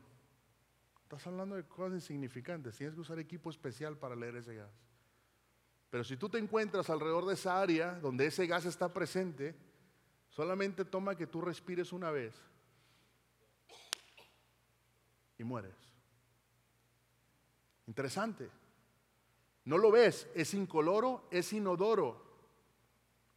Estás 1.02 1.26
hablando 1.26 1.56
de 1.56 1.64
cosas 1.64 1.94
insignificantes. 1.94 2.76
Tienes 2.76 2.94
que 2.94 3.00
usar 3.00 3.18
equipo 3.18 3.50
especial 3.50 3.98
para 3.98 4.14
leer 4.14 4.36
ese 4.36 4.54
gas. 4.54 4.70
Pero 5.90 6.04
si 6.04 6.16
tú 6.16 6.28
te 6.28 6.38
encuentras 6.38 6.88
alrededor 6.88 7.26
de 7.26 7.34
esa 7.34 7.60
área 7.60 7.98
donde 7.98 8.26
ese 8.26 8.46
gas 8.46 8.64
está 8.64 8.94
presente, 8.94 9.56
solamente 10.28 10.84
toma 10.84 11.16
que 11.16 11.26
tú 11.26 11.40
respires 11.40 11.92
una 11.92 12.12
vez 12.12 12.40
y 15.36 15.42
mueres. 15.42 15.74
Interesante. 17.88 18.48
No 19.64 19.78
lo 19.78 19.90
ves, 19.90 20.28
es 20.34 20.52
incoloro, 20.54 21.26
es 21.30 21.52
inodoro. 21.52 22.22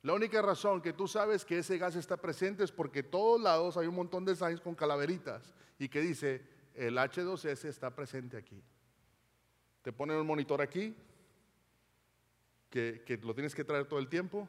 La 0.02 0.14
única 0.14 0.42
razón 0.42 0.82
que 0.82 0.94
tú 0.94 1.08
sabes 1.08 1.44
que 1.44 1.60
ese 1.60 1.78
gas 1.78 1.96
está 1.96 2.18
presente 2.18 2.64
es 2.64 2.72
porque 2.72 3.04
todos 3.04 3.42
lados 3.42 3.78
hay 3.78 3.88
un 3.88 3.96
montón 3.96 4.26
de 4.26 4.36
signs 4.36 4.62
con 4.62 4.76
calaveritas 4.76 5.54
y 5.80 5.90
que 5.90 6.02
dice 6.02 6.46
el 6.76 6.98
H2S 6.98 7.66
está 7.66 7.94
presente 7.94 8.38
aquí. 8.38 8.62
Te 9.82 9.92
ponen 9.92 10.18
un 10.18 10.28
monitor 10.28 10.62
aquí, 10.62 10.96
que, 12.70 13.20
lo 13.24 13.34
tienes 13.34 13.56
que 13.56 13.64
traer 13.64 13.88
todo 13.88 14.00
el 14.00 14.10
tiempo, 14.10 14.48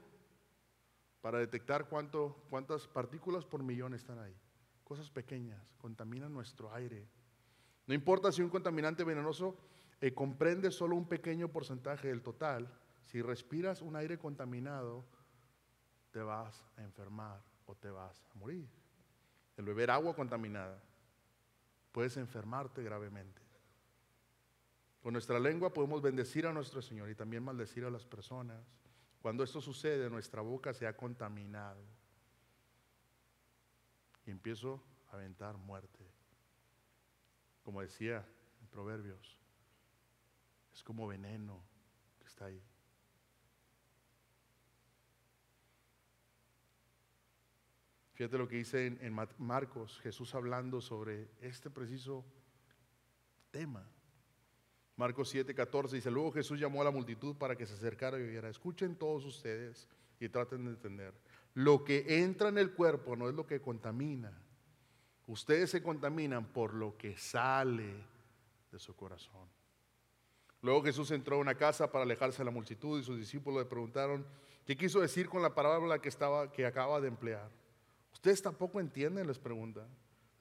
para 1.20 1.38
detectar 1.38 1.88
cuánto, 1.88 2.44
cuántas 2.50 2.86
partículas 2.86 3.44
por 3.44 3.62
millón 3.62 3.94
están 3.94 4.18
ahí. 4.18 4.34
Cosas 4.84 5.10
pequeñas, 5.10 5.60
contaminan 5.78 6.32
nuestro 6.32 6.72
aire. 6.74 7.06
No 7.86 7.94
importa 7.94 8.30
si 8.30 8.42
un 8.42 8.50
contaminante 8.50 9.04
venenoso 9.04 9.56
eh, 10.00 10.14
comprende 10.14 10.70
solo 10.70 10.96
un 10.96 11.08
pequeño 11.08 11.48
porcentaje 11.48 12.08
del 12.08 12.22
total, 12.22 12.68
si 13.04 13.22
respiras 13.22 13.82
un 13.82 13.96
aire 13.96 14.18
contaminado, 14.18 15.04
te 16.10 16.20
vas 16.20 16.64
a 16.76 16.82
enfermar 16.82 17.40
o 17.66 17.74
te 17.74 17.90
vas 17.90 18.24
a 18.30 18.34
morir. 18.38 18.68
El 19.56 19.64
beber 19.64 19.90
agua 19.90 20.14
contaminada, 20.14 20.80
puedes 21.92 22.16
enfermarte 22.16 22.82
gravemente. 22.82 23.42
Con 25.02 25.12
nuestra 25.12 25.38
lengua 25.38 25.72
podemos 25.72 26.02
bendecir 26.02 26.46
a 26.46 26.52
nuestro 26.52 26.82
Señor 26.82 27.08
y 27.10 27.14
también 27.14 27.42
maldecir 27.42 27.84
a 27.84 27.90
las 27.90 28.04
personas. 28.04 28.60
Cuando 29.22 29.42
esto 29.42 29.60
sucede, 29.60 30.10
nuestra 30.10 30.42
boca 30.42 30.72
se 30.74 30.86
ha 30.86 30.96
contaminado. 30.96 31.82
Y 34.26 34.30
empiezo 34.30 34.82
a 35.10 35.16
aventar 35.16 35.56
muerte. 35.56 36.04
Como 37.62 37.80
decía 37.80 38.24
en 38.60 38.68
Proverbios, 38.68 39.38
es 40.78 40.84
como 40.84 41.08
veneno 41.08 41.60
que 42.20 42.26
está 42.26 42.44
ahí. 42.44 42.62
Fíjate 48.12 48.38
lo 48.38 48.46
que 48.46 48.56
dice 48.56 48.86
en, 48.86 49.16
Marcos, 49.38 49.98
Jesús 50.02 50.36
hablando 50.36 50.80
sobre 50.80 51.30
este 51.40 51.68
preciso 51.68 52.24
tema. 53.50 53.88
Marcos 54.96 55.30
7, 55.30 55.52
14 55.52 55.96
dice, 55.96 56.12
luego 56.12 56.30
Jesús 56.30 56.60
llamó 56.60 56.82
a 56.82 56.84
la 56.84 56.90
multitud 56.92 57.34
para 57.36 57.56
que 57.56 57.66
se 57.66 57.74
acercara 57.74 58.18
y 58.18 58.22
oyera. 58.22 58.48
Escuchen 58.48 58.94
todos 58.94 59.24
ustedes 59.24 59.88
y 60.20 60.28
traten 60.28 60.64
de 60.64 60.70
entender. 60.70 61.14
Lo 61.54 61.82
que 61.84 62.22
entra 62.22 62.50
en 62.50 62.58
el 62.58 62.72
cuerpo 62.72 63.16
no 63.16 63.28
es 63.28 63.34
lo 63.34 63.46
que 63.46 63.60
contamina. 63.60 64.32
Ustedes 65.26 65.70
se 65.70 65.82
contaminan 65.82 66.52
por 66.52 66.72
lo 66.72 66.96
que 66.96 67.16
sale 67.16 68.04
de 68.70 68.78
su 68.78 68.94
corazón. 68.94 69.57
Luego 70.62 70.82
Jesús 70.82 71.10
entró 71.10 71.36
a 71.36 71.40
una 71.40 71.54
casa 71.54 71.90
para 71.90 72.04
alejarse 72.04 72.38
de 72.38 72.44
la 72.46 72.50
multitud 72.50 73.00
y 73.00 73.04
sus 73.04 73.16
discípulos 73.16 73.62
le 73.62 73.68
preguntaron 73.68 74.26
qué 74.64 74.76
quiso 74.76 75.00
decir 75.00 75.28
con 75.28 75.42
la 75.42 75.54
parábola 75.54 76.00
que, 76.00 76.08
estaba, 76.08 76.50
que 76.50 76.66
acaba 76.66 77.00
de 77.00 77.08
emplear. 77.08 77.48
Ustedes 78.12 78.42
tampoco 78.42 78.80
entienden, 78.80 79.26
les 79.26 79.38
pregunta. 79.38 79.86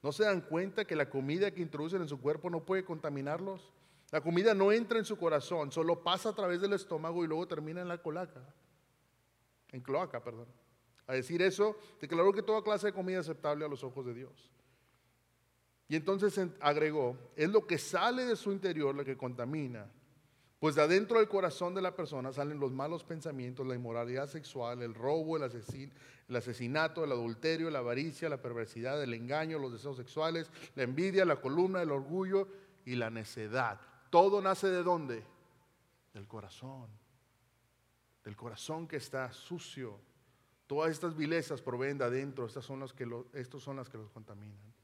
¿No 0.01 0.11
se 0.11 0.23
dan 0.23 0.41
cuenta 0.41 0.85
que 0.85 0.95
la 0.95 1.09
comida 1.09 1.51
que 1.51 1.61
introducen 1.61 2.01
en 2.01 2.07
su 2.07 2.19
cuerpo 2.19 2.49
no 2.49 2.65
puede 2.65 2.83
contaminarlos? 2.83 3.71
La 4.11 4.21
comida 4.21 4.53
no 4.53 4.71
entra 4.71 4.97
en 4.97 5.05
su 5.05 5.17
corazón, 5.17 5.71
solo 5.71 6.01
pasa 6.01 6.29
a 6.29 6.35
través 6.35 6.61
del 6.61 6.73
estómago 6.73 7.23
y 7.23 7.27
luego 7.27 7.47
termina 7.47 7.81
en 7.81 7.87
la 7.87 8.01
colaca. 8.01 8.41
En 9.71 9.81
cloaca, 9.81 10.23
perdón. 10.23 10.47
A 11.07 11.13
decir 11.13 11.41
eso, 11.41 11.77
declaró 12.01 12.33
que 12.33 12.41
toda 12.41 12.63
clase 12.63 12.87
de 12.87 12.93
comida 12.93 13.19
es 13.19 13.27
aceptable 13.27 13.65
a 13.65 13.67
los 13.67 13.83
ojos 13.83 14.05
de 14.05 14.13
Dios. 14.13 14.51
Y 15.89 15.95
entonces 15.95 16.39
agregó, 16.59 17.17
es 17.35 17.49
lo 17.49 17.65
que 17.65 17.77
sale 17.77 18.25
de 18.25 18.35
su 18.35 18.51
interior 18.51 18.95
lo 18.95 19.05
que 19.05 19.17
contamina. 19.17 19.89
Pues 20.59 20.73
de 20.73 20.81
adentro 20.81 21.19
del 21.19 21.27
corazón 21.27 21.75
de 21.75 21.81
la 21.83 21.95
persona 21.95 22.33
salen 22.33 22.59
los 22.59 22.71
malos 22.71 23.03
pensamientos, 23.03 23.67
la 23.67 23.75
inmoralidad 23.75 24.27
sexual, 24.27 24.81
el 24.81 24.95
robo, 24.95 25.37
el, 25.37 25.43
asesinato, 26.35 27.03
el 27.03 27.11
adulterio, 27.11 27.69
la 27.69 27.79
avaricia, 27.79 28.27
la 28.27 28.41
perversidad, 28.41 29.01
el 29.01 29.13
engaño, 29.13 29.59
los 29.59 29.71
deseos 29.71 29.97
sexuales, 29.97 30.49
la 30.73 30.83
envidia, 30.83 31.25
la 31.25 31.35
columna, 31.39 31.83
el 31.83 31.91
orgullo 31.91 32.47
y 32.85 32.95
la 32.95 33.11
necedad. 33.11 33.79
Todo 34.09 34.41
nace 34.41 34.67
de 34.69 34.81
dónde? 34.81 35.23
Del 36.13 36.27
corazón. 36.27 36.87
Del 38.23 38.35
corazón 38.35 38.87
que 38.87 38.97
está 38.97 39.31
sucio. 39.31 39.99
Todas 40.65 40.89
estas 40.89 41.15
vilezas 41.15 41.61
proveen 41.61 41.99
de 41.99 42.05
adentro. 42.05 42.47
Estas 42.47 42.65
son 42.65 42.79
las 42.79 42.93
que 42.93 43.07
estos 43.33 43.61
son 43.61 43.75
las 43.75 43.89
que 43.89 43.99
los 43.99 44.09
contaminan. 44.09 44.76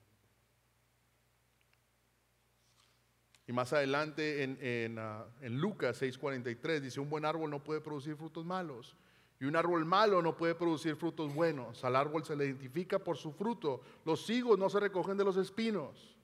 Y 3.46 3.52
más 3.52 3.74
adelante 3.74 4.44
en, 4.44 4.58
en 4.62 5.60
Lucas 5.60 6.02
6:43 6.02 6.80
dice, 6.80 7.00
un 7.00 7.10
buen 7.10 7.26
árbol 7.26 7.50
no 7.50 7.64
puede 7.64 7.82
producir 7.82 8.16
frutos 8.16 8.46
malos. 8.46 8.96
Y 9.40 9.46
un 9.46 9.56
árbol 9.58 9.84
malo 9.84 10.22
no 10.22 10.38
puede 10.38 10.56
producir 10.56 10.96
frutos 10.96 11.34
buenos. 11.34 11.84
Al 11.84 11.98
árbol 11.98 12.24
se 12.24 12.36
le 12.36 12.46
identifica 12.46 13.00
por 13.00 13.18
su 13.18 13.34
fruto. 13.34 13.82
Los 14.06 14.30
higos 14.30 14.58
no 14.58 14.70
se 14.70 14.80
recogen 14.80 15.18
de 15.18 15.26
los 15.26 15.36
espinos. 15.36 16.16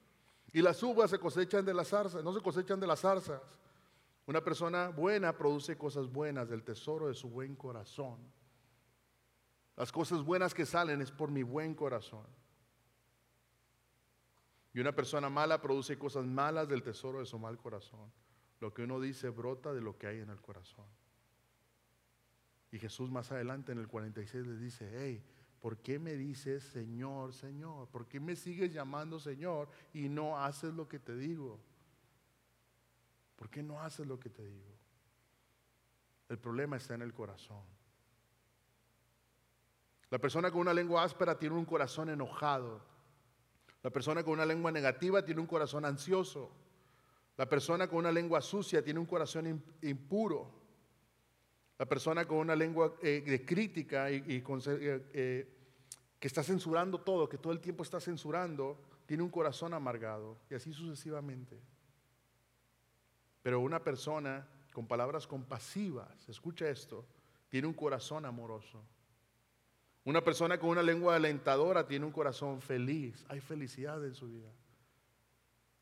Y 0.52 0.62
las 0.62 0.82
uvas 0.82 1.10
se 1.10 1.18
cosechan 1.18 1.64
de 1.64 1.74
las 1.74 1.88
zarzas, 1.88 2.24
no 2.24 2.32
se 2.32 2.40
cosechan 2.40 2.80
de 2.80 2.86
las 2.86 3.00
zarzas. 3.00 3.42
Una 4.26 4.42
persona 4.42 4.88
buena 4.88 5.36
produce 5.36 5.76
cosas 5.76 6.10
buenas 6.10 6.48
del 6.48 6.62
tesoro 6.62 7.08
de 7.08 7.14
su 7.14 7.28
buen 7.28 7.54
corazón. 7.54 8.18
Las 9.76 9.92
cosas 9.92 10.22
buenas 10.22 10.54
que 10.54 10.66
salen 10.66 11.00
es 11.00 11.10
por 11.10 11.30
mi 11.30 11.42
buen 11.42 11.74
corazón. 11.74 12.26
Y 14.72 14.80
una 14.80 14.94
persona 14.94 15.28
mala 15.28 15.60
produce 15.60 15.98
cosas 15.98 16.26
malas 16.26 16.68
del 16.68 16.82
tesoro 16.82 17.18
de 17.18 17.26
su 17.26 17.38
mal 17.38 17.58
corazón. 17.58 18.12
Lo 18.60 18.72
que 18.72 18.82
uno 18.82 19.00
dice 19.00 19.30
brota 19.30 19.72
de 19.72 19.80
lo 19.80 19.98
que 19.98 20.06
hay 20.06 20.20
en 20.20 20.30
el 20.30 20.40
corazón. 20.40 20.86
Y 22.70 22.78
Jesús 22.78 23.10
más 23.10 23.32
adelante 23.32 23.72
en 23.72 23.78
el 23.78 23.88
46 23.88 24.46
le 24.46 24.56
dice, 24.56 24.90
hey, 24.94 25.24
¿por 25.60 25.78
qué 25.78 25.98
me 25.98 26.14
dices 26.14 26.62
Señor, 26.62 27.32
Señor? 27.32 27.88
¿Por 27.88 28.06
qué 28.06 28.20
me 28.20 28.36
sigues 28.36 28.72
llamando 28.72 29.18
Señor 29.18 29.68
y 29.92 30.08
no 30.08 30.38
haces 30.38 30.72
lo 30.74 30.88
que 30.88 31.00
te 31.00 31.16
digo? 31.16 31.58
¿Por 33.34 33.50
qué 33.50 33.62
no 33.62 33.80
haces 33.80 34.06
lo 34.06 34.20
que 34.20 34.30
te 34.30 34.46
digo? 34.46 34.76
El 36.28 36.38
problema 36.38 36.76
está 36.76 36.94
en 36.94 37.02
el 37.02 37.12
corazón. 37.12 37.64
La 40.10 40.18
persona 40.18 40.50
con 40.50 40.60
una 40.60 40.74
lengua 40.74 41.02
áspera 41.04 41.38
tiene 41.38 41.56
un 41.56 41.64
corazón 41.64 42.08
enojado. 42.08 42.89
La 43.82 43.90
persona 43.90 44.22
con 44.22 44.34
una 44.34 44.44
lengua 44.44 44.70
negativa 44.70 45.24
tiene 45.24 45.40
un 45.40 45.46
corazón 45.46 45.84
ansioso. 45.84 46.50
La 47.36 47.48
persona 47.48 47.88
con 47.88 48.00
una 48.00 48.12
lengua 48.12 48.40
sucia 48.42 48.82
tiene 48.82 49.00
un 49.00 49.06
corazón 49.06 49.62
impuro. 49.82 50.60
La 51.78 51.86
persona 51.86 52.26
con 52.26 52.38
una 52.38 52.54
lengua 52.54 52.96
eh, 53.02 53.22
de 53.24 53.44
crítica 53.44 54.10
y, 54.10 54.22
eh, 54.26 54.42
eh, 55.14 55.56
que 56.18 56.28
está 56.28 56.42
censurando 56.42 57.00
todo, 57.00 57.26
que 57.26 57.38
todo 57.38 57.54
el 57.54 57.60
tiempo 57.60 57.82
está 57.82 57.98
censurando, 57.98 58.78
tiene 59.06 59.22
un 59.22 59.30
corazón 59.30 59.72
amargado 59.72 60.36
y 60.50 60.54
así 60.54 60.74
sucesivamente. 60.74 61.58
Pero 63.42 63.60
una 63.60 63.82
persona 63.82 64.46
con 64.74 64.86
palabras 64.86 65.26
compasivas, 65.26 66.28
escucha 66.28 66.68
esto, 66.68 67.06
tiene 67.48 67.66
un 67.66 67.74
corazón 67.74 68.26
amoroso. 68.26 68.84
Una 70.04 70.22
persona 70.22 70.58
con 70.58 70.70
una 70.70 70.82
lengua 70.82 71.16
alentadora 71.16 71.86
tiene 71.86 72.06
un 72.06 72.12
corazón 72.12 72.60
feliz. 72.60 73.24
Hay 73.28 73.40
felicidad 73.40 74.04
en 74.04 74.14
su 74.14 74.28
vida. 74.28 74.50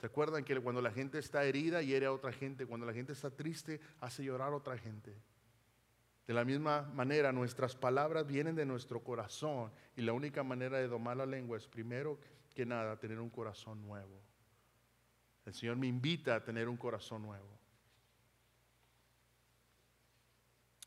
¿Recuerdan 0.00 0.44
que 0.44 0.61
cuando 0.61 0.81
la 0.81 0.90
gente 0.90 1.18
está 1.18 1.44
herida 1.44 1.83
hiere 1.83 2.07
a 2.07 2.12
otra 2.12 2.33
gente? 2.33 2.66
Cuando 2.66 2.87
la 2.87 2.92
gente 2.92 3.12
está 3.12 3.31
triste 3.31 3.81
hace 4.00 4.24
llorar 4.24 4.52
a 4.52 4.57
otra 4.57 4.78
gente. 4.78 5.14
De 6.26 6.35
la 6.35 6.44
misma 6.44 6.83
manera, 6.94 7.33
nuestras 7.33 7.74
palabras 7.74 8.26
vienen 8.26 8.54
de 8.54 8.66
nuestro 8.66 9.02
corazón 9.02 9.72
y 9.96 10.02
la 10.02 10.12
única 10.12 10.42
manera 10.42 10.78
de 10.78 10.87
domar 10.87 11.16
la 11.16 11.26
lengua 11.26 11.57
es 11.57 11.66
primero 11.66 12.18
que 12.54 12.66
nada 12.66 12.98
tener 12.98 13.18
un 13.18 13.31
corazón 13.31 13.81
nuevo. 13.83 14.20
El 15.46 15.54
Señor 15.54 15.76
me 15.76 15.87
invita 15.87 16.35
a 16.35 16.44
tener 16.44 16.68
un 16.68 16.76
corazón 16.76 17.22
nuevo. 17.22 17.59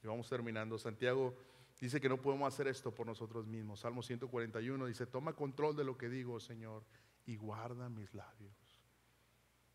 Y 0.03 0.07
vamos 0.07 0.29
terminando. 0.29 0.77
Santiago 0.77 1.35
dice 1.81 1.99
que 1.99 2.07
no 2.07 2.21
podemos 2.21 2.53
hacer 2.53 2.67
esto 2.67 2.93
por 2.93 3.07
nosotros 3.07 3.47
mismos. 3.47 3.79
Salmo 3.79 4.03
141 4.03 4.85
dice, 4.85 5.07
toma 5.07 5.33
control 5.33 5.75
de 5.75 5.83
lo 5.83 5.97
que 5.97 6.09
digo, 6.09 6.39
Señor, 6.39 6.83
y 7.25 7.35
guarda 7.35 7.89
mis 7.89 8.13
labios. 8.13 8.55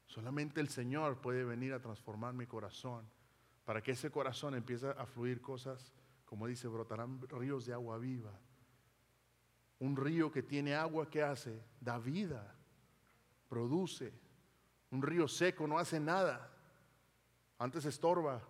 Solamente 0.07 0.61
el 0.61 0.69
Señor 0.69 1.21
puede 1.21 1.45
venir 1.45 1.73
a 1.73 1.83
transformar 1.83 2.33
mi 2.33 2.47
corazón 2.47 3.05
para 3.65 3.83
que 3.83 3.91
ese 3.91 4.11
corazón 4.11 4.55
empiece 4.55 4.89
a 4.89 5.05
fluir 5.05 5.41
cosas, 5.41 5.93
como 6.25 6.47
dice, 6.47 6.69
brotarán 6.69 7.21
ríos 7.29 7.67
de 7.67 7.73
agua 7.73 7.99
viva. 7.99 8.39
Un 9.81 9.97
río 9.97 10.31
que 10.31 10.45
tiene 10.45 10.77
agua, 10.77 11.11
¿qué 11.11 11.25
hace? 11.25 11.61
Da 11.81 11.99
vida, 11.99 12.57
produce. 13.49 14.13
Un 14.93 15.03
río 15.03 15.27
seco 15.27 15.67
no 15.67 15.79
hace 15.79 15.99
nada, 15.99 16.53
antes 17.59 17.85
estorba. 17.85 18.41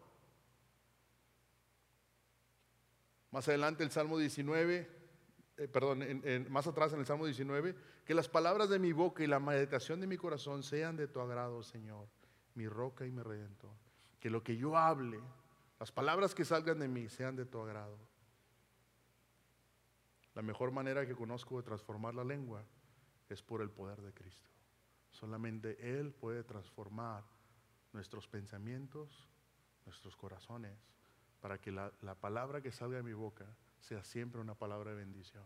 Más 3.31 3.49
adelante 3.49 3.83
el 3.85 3.91
Salmo 3.91 4.19
19, 4.19 4.91
eh, 5.57 5.69
perdón, 5.69 6.05
más 6.49 6.67
atrás 6.67 6.93
en 6.93 7.01
el 7.01 7.07
Salmo 7.07 7.27
19, 7.27 7.75
que 8.05 8.15
las 8.15 8.29
palabras 8.29 8.69
de 8.69 8.79
mi 8.79 8.93
boca 8.93 9.23
y 9.25 9.27
la 9.27 9.41
meditación 9.41 10.01
de 10.01 10.07
mi 10.07 10.17
corazón 10.17 10.63
sean 10.63 10.97
de 10.97 11.09
tu 11.09 11.21
agrado, 11.21 11.63
Señor, 11.63 12.07
mi 12.55 12.69
roca 12.69 13.07
y 13.07 13.11
mi 13.11 13.23
redentor 13.23 13.73
que 14.27 14.31
lo 14.31 14.43
que 14.43 14.57
yo 14.57 14.77
hable, 14.77 15.21
las 15.79 15.93
palabras 15.93 16.35
que 16.35 16.45
salgan 16.45 16.81
de 16.81 16.89
mí 16.89 17.09
sean 17.09 17.37
de 17.37 17.45
tu 17.47 17.61
agrado. 17.61 17.97
La 20.35 20.43
mejor 20.43 20.73
manera 20.73 21.07
que 21.07 21.15
conozco 21.15 21.57
de 21.59 21.63
transformar 21.63 22.15
la 22.15 22.25
lengua 22.25 22.65
es 23.29 23.41
por 23.41 23.63
el 23.63 23.71
poder 23.71 24.01
de 24.03 24.13
Cristo. 24.13 24.51
Solamente 25.11 25.99
Él 25.99 26.13
puede 26.13 26.43
transformar 26.43 27.23
nuestros 27.93 28.27
pensamientos, 28.27 29.29
nuestros 29.85 30.17
corazones, 30.17 30.77
para 31.41 31.59
que 31.59 31.71
la, 31.71 31.93
la, 32.03 32.15
palabra 32.15 32.61
que 32.61 32.73
salga 32.73 32.97
de 32.97 33.03
mi 33.03 33.13
boca 33.13 33.47
sea 33.81 34.03
siempre 34.03 34.41
una 34.41 34.55
palabra 34.55 34.91
de 34.91 34.97
bendición. 34.97 35.45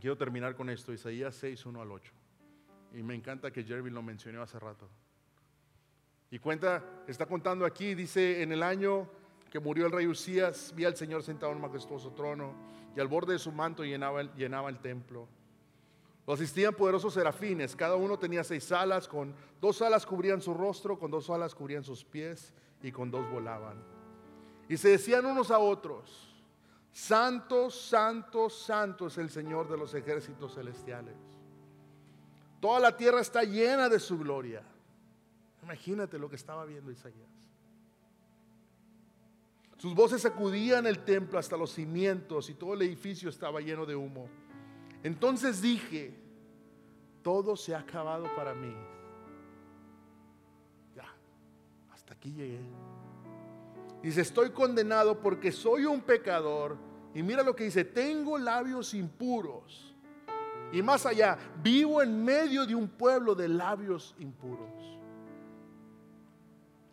Quiero 0.00 0.16
terminar 0.16 0.54
con 0.54 0.68
esto, 0.68 0.92
Isaías 0.92 1.34
6, 1.36 1.64
1 1.64 1.80
al 1.80 1.90
8. 1.90 2.12
Y 2.92 3.02
me 3.02 3.14
encanta 3.14 3.50
que 3.50 3.64
Jeremy 3.64 3.90
lo 3.90 4.02
mencionó 4.02 4.42
hace 4.42 4.58
rato. 4.58 4.88
Y 6.30 6.38
cuenta, 6.38 6.84
está 7.06 7.26
contando 7.26 7.64
aquí, 7.64 7.94
dice, 7.94 8.42
en 8.42 8.52
el 8.52 8.62
año 8.62 9.08
que 9.50 9.60
murió 9.60 9.86
el 9.86 9.92
rey 9.92 10.06
Usías, 10.06 10.74
vi 10.74 10.84
al 10.84 10.96
Señor 10.96 11.22
sentado 11.22 11.52
en 11.52 11.56
un 11.56 11.62
majestuoso 11.62 12.12
trono 12.12 12.54
y 12.94 13.00
al 13.00 13.08
borde 13.08 13.34
de 13.34 13.38
su 13.38 13.52
manto 13.52 13.84
llenaba 13.84 14.22
llenaba 14.34 14.68
el 14.68 14.78
templo. 14.80 15.28
Lo 16.26 16.34
asistían 16.34 16.74
poderosos 16.74 17.14
serafines, 17.14 17.76
cada 17.76 17.94
uno 17.94 18.18
tenía 18.18 18.42
seis 18.42 18.72
alas, 18.72 19.06
con 19.06 19.32
dos 19.60 19.80
alas 19.80 20.04
cubrían 20.04 20.42
su 20.42 20.52
rostro, 20.54 20.98
con 20.98 21.10
dos 21.10 21.30
alas 21.30 21.54
cubrían 21.54 21.84
sus 21.84 22.04
pies 22.04 22.52
y 22.82 22.90
con 22.90 23.10
dos 23.10 23.30
volaban. 23.30 23.82
Y 24.68 24.76
se 24.76 24.88
decían 24.88 25.24
unos 25.24 25.52
a 25.52 25.58
otros, 25.60 26.34
Santo, 26.90 27.70
Santo, 27.70 28.50
Santo 28.50 29.06
es 29.06 29.18
el 29.18 29.30
Señor 29.30 29.68
de 29.68 29.76
los 29.76 29.94
ejércitos 29.94 30.54
celestiales. 30.54 31.14
Toda 32.60 32.80
la 32.80 32.96
tierra 32.96 33.20
está 33.20 33.44
llena 33.44 33.88
de 33.88 34.00
su 34.00 34.18
gloria. 34.18 34.62
Imagínate 35.62 36.18
lo 36.18 36.28
que 36.28 36.36
estaba 36.36 36.64
viendo 36.64 36.90
Isaías. 36.90 37.28
Sus 39.76 39.94
voces 39.94 40.22
sacudían 40.22 40.86
el 40.86 41.04
templo 41.04 41.38
hasta 41.38 41.56
los 41.56 41.70
cimientos 41.72 42.50
y 42.50 42.54
todo 42.54 42.74
el 42.74 42.82
edificio 42.82 43.28
estaba 43.28 43.60
lleno 43.60 43.84
de 43.84 43.94
humo. 43.94 44.28
Entonces 45.06 45.62
dije, 45.62 46.12
todo 47.22 47.56
se 47.56 47.76
ha 47.76 47.78
acabado 47.78 48.26
para 48.34 48.54
mí. 48.54 48.74
Ya, 50.96 51.06
hasta 51.92 52.14
aquí 52.14 52.32
llegué. 52.32 52.60
Dice, 54.02 54.22
estoy 54.22 54.50
condenado 54.50 55.20
porque 55.20 55.52
soy 55.52 55.84
un 55.84 56.00
pecador. 56.00 56.76
Y 57.14 57.22
mira 57.22 57.44
lo 57.44 57.54
que 57.54 57.64
dice, 57.64 57.84
tengo 57.84 58.36
labios 58.36 58.94
impuros 58.94 59.94
y 60.72 60.82
más 60.82 61.06
allá, 61.06 61.38
vivo 61.62 62.02
en 62.02 62.24
medio 62.24 62.66
de 62.66 62.74
un 62.74 62.88
pueblo 62.88 63.36
de 63.36 63.46
labios 63.46 64.14
impuros. 64.18 64.68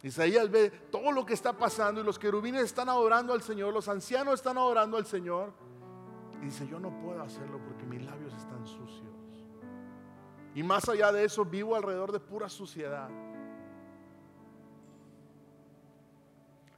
Isaías 0.03 0.51
ve 0.51 0.69
todo 0.69 1.11
lo 1.11 1.25
que 1.25 1.33
está 1.33 1.53
pasando 1.53 2.01
y 2.01 2.03
los 2.03 2.19
querubines 2.19 2.63
están 2.63 2.89
adorando 2.89 3.33
al 3.33 3.41
Señor, 3.41 3.73
los 3.73 3.87
ancianos 3.87 4.35
están 4.35 4.57
adorando 4.57 4.97
al 4.97 5.07
Señor. 5.07 5.51
Y 6.43 6.47
dice, 6.47 6.67
yo 6.67 6.77
no 6.77 6.89
puedo 6.99 7.21
hacerlo 7.21 7.57
porque 7.63 7.85
mis 7.85 8.03
labios 8.03 8.33
están 8.33 8.67
sucios. 8.67 9.15
Y 10.53 10.61
más 10.61 10.89
allá 10.89 11.09
de 11.13 11.23
eso, 11.23 11.45
vivo 11.45 11.73
alrededor 11.73 12.11
de 12.11 12.19
pura 12.19 12.49
suciedad. 12.49 13.09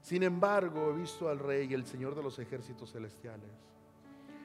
Sin 0.02 0.22
embargo, 0.22 0.92
he 0.92 0.94
visto 0.94 1.28
al 1.28 1.40
Rey, 1.40 1.74
el 1.74 1.84
Señor 1.84 2.14
de 2.14 2.22
los 2.22 2.38
ejércitos 2.38 2.92
celestiales. 2.92 3.50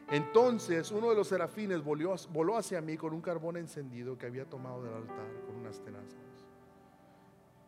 Entonces 0.08 0.90
uno 0.90 1.10
de 1.10 1.16
los 1.16 1.28
serafines 1.28 1.84
voló 1.84 2.56
hacia 2.56 2.80
mí 2.80 2.96
con 2.96 3.12
un 3.12 3.20
carbón 3.20 3.58
encendido 3.58 4.16
que 4.16 4.24
había 4.24 4.46
tomado 4.46 4.82
del 4.82 4.94
altar 4.94 5.30
con 5.44 5.56
unas 5.56 5.78
tenazas. 5.80 6.16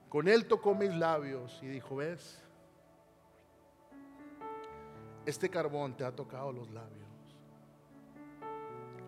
Con 0.08 0.26
él 0.26 0.46
tocó 0.46 0.74
mis 0.74 0.94
labios 0.96 1.60
y 1.62 1.66
dijo, 1.66 1.96
ves, 1.96 2.42
este 5.26 5.50
carbón 5.50 5.94
te 5.98 6.04
ha 6.04 6.16
tocado 6.16 6.50
los 6.50 6.70
labios. 6.70 7.01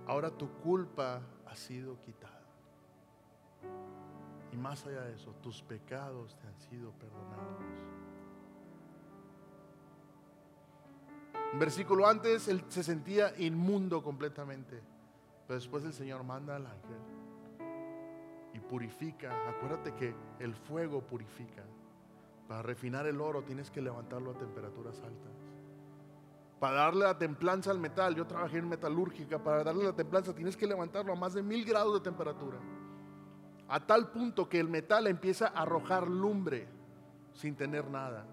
Ahora 0.06 0.30
tu 0.30 0.48
culpa 0.60 1.22
ha 1.46 1.56
sido 1.56 2.00
quitada. 2.00 2.42
Y 4.52 4.56
más 4.56 4.86
allá 4.86 5.02
de 5.02 5.14
eso, 5.14 5.32
tus 5.42 5.62
pecados 5.62 6.36
te 6.38 6.46
han 6.46 6.58
sido 6.60 6.92
perdonados. 6.92 7.64
Un 11.52 11.58
versículo 11.58 12.06
antes 12.06 12.48
él 12.48 12.64
se 12.68 12.82
sentía 12.82 13.32
inmundo 13.38 14.02
completamente, 14.02 14.80
pero 15.46 15.58
después 15.58 15.84
el 15.84 15.92
Señor 15.92 16.24
manda 16.24 16.56
al 16.56 16.66
ángel 16.66 16.98
y 18.52 18.60
purifica. 18.60 19.48
Acuérdate 19.48 19.94
que 19.94 20.14
el 20.38 20.54
fuego 20.54 21.00
purifica. 21.00 21.62
Para 22.48 22.62
refinar 22.62 23.06
el 23.06 23.20
oro 23.20 23.42
tienes 23.42 23.70
que 23.70 23.80
levantarlo 23.80 24.32
a 24.32 24.34
temperaturas 24.34 25.00
altas. 25.00 25.43
Para 26.64 26.76
darle 26.76 27.04
la 27.04 27.18
templanza 27.18 27.70
al 27.70 27.78
metal, 27.78 28.14
yo 28.14 28.26
trabajé 28.26 28.56
en 28.56 28.70
metalúrgica, 28.70 29.38
para 29.38 29.62
darle 29.62 29.84
la 29.84 29.92
templanza 29.92 30.34
tienes 30.34 30.56
que 30.56 30.66
levantarlo 30.66 31.12
a 31.12 31.14
más 31.14 31.34
de 31.34 31.42
mil 31.42 31.62
grados 31.62 31.92
de 31.92 32.00
temperatura. 32.00 32.56
A 33.68 33.86
tal 33.86 34.10
punto 34.10 34.48
que 34.48 34.60
el 34.60 34.70
metal 34.70 35.06
empieza 35.06 35.48
a 35.48 35.60
arrojar 35.60 36.08
lumbre 36.08 36.66
sin 37.34 37.54
tener 37.54 37.90
nada 37.90 38.26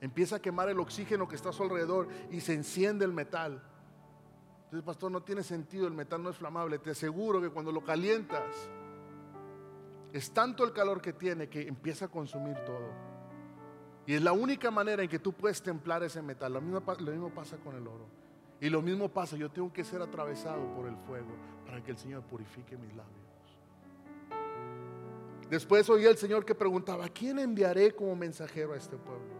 empieza 0.00 0.36
a 0.36 0.40
quemar 0.40 0.70
el 0.70 0.80
oxígeno 0.80 1.28
que 1.28 1.36
está 1.36 1.50
a 1.50 1.52
su 1.52 1.62
alrededor 1.62 2.08
y 2.30 2.40
se 2.40 2.54
enciende 2.54 3.04
el 3.04 3.12
metal. 3.12 3.62
Entonces, 4.64 4.82
pastor, 4.82 5.12
no 5.12 5.22
tiene 5.22 5.42
sentido, 5.42 5.86
el 5.86 5.92
metal 5.92 6.22
no 6.22 6.30
es 6.30 6.38
flamable. 6.38 6.78
Te 6.78 6.92
aseguro 6.92 7.42
que 7.42 7.50
cuando 7.50 7.72
lo 7.72 7.84
calientas, 7.84 8.70
es 10.14 10.32
tanto 10.32 10.64
el 10.64 10.72
calor 10.72 11.02
que 11.02 11.12
tiene 11.12 11.50
que 11.50 11.68
empieza 11.68 12.06
a 12.06 12.08
consumir 12.08 12.56
todo. 12.64 13.19
Y 14.10 14.14
es 14.14 14.22
la 14.22 14.32
única 14.32 14.72
manera 14.72 15.04
en 15.04 15.08
que 15.08 15.20
tú 15.20 15.32
puedes 15.32 15.62
templar 15.62 16.02
ese 16.02 16.20
metal. 16.20 16.52
Lo 16.52 16.60
mismo, 16.60 17.30
pasa 17.30 17.58
con 17.58 17.76
el 17.76 17.86
oro. 17.86 18.08
Y 18.60 18.68
lo 18.68 18.82
mismo 18.82 19.08
pasa, 19.08 19.36
yo 19.36 19.48
tengo 19.52 19.72
que 19.72 19.84
ser 19.84 20.02
atravesado 20.02 20.74
por 20.74 20.88
el 20.88 20.96
fuego 20.96 21.28
para 21.64 21.80
que 21.80 21.92
el 21.92 21.96
Señor 21.96 22.24
purifique 22.24 22.76
mis 22.76 22.92
labios. 22.92 23.14
Después 25.48 25.88
oí 25.90 26.06
al 26.06 26.16
Señor 26.16 26.44
que 26.44 26.56
preguntaba, 26.56 27.08
¿quién 27.08 27.38
enviaré 27.38 27.94
como 27.94 28.16
mensajero 28.16 28.72
a 28.72 28.78
este 28.78 28.96
pueblo? 28.96 29.38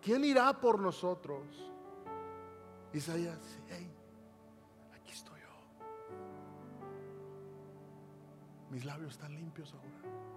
¿quién 0.00 0.24
irá 0.24 0.52
por 0.60 0.80
nosotros? 0.80 1.46
Isaías 2.92 3.38
hey, 3.68 3.88
aquí 4.92 5.12
estoy 5.12 5.40
yo. 5.40 6.16
Mis 8.72 8.84
labios 8.84 9.12
están 9.12 9.32
limpios 9.32 9.72
ahora. 9.72 10.31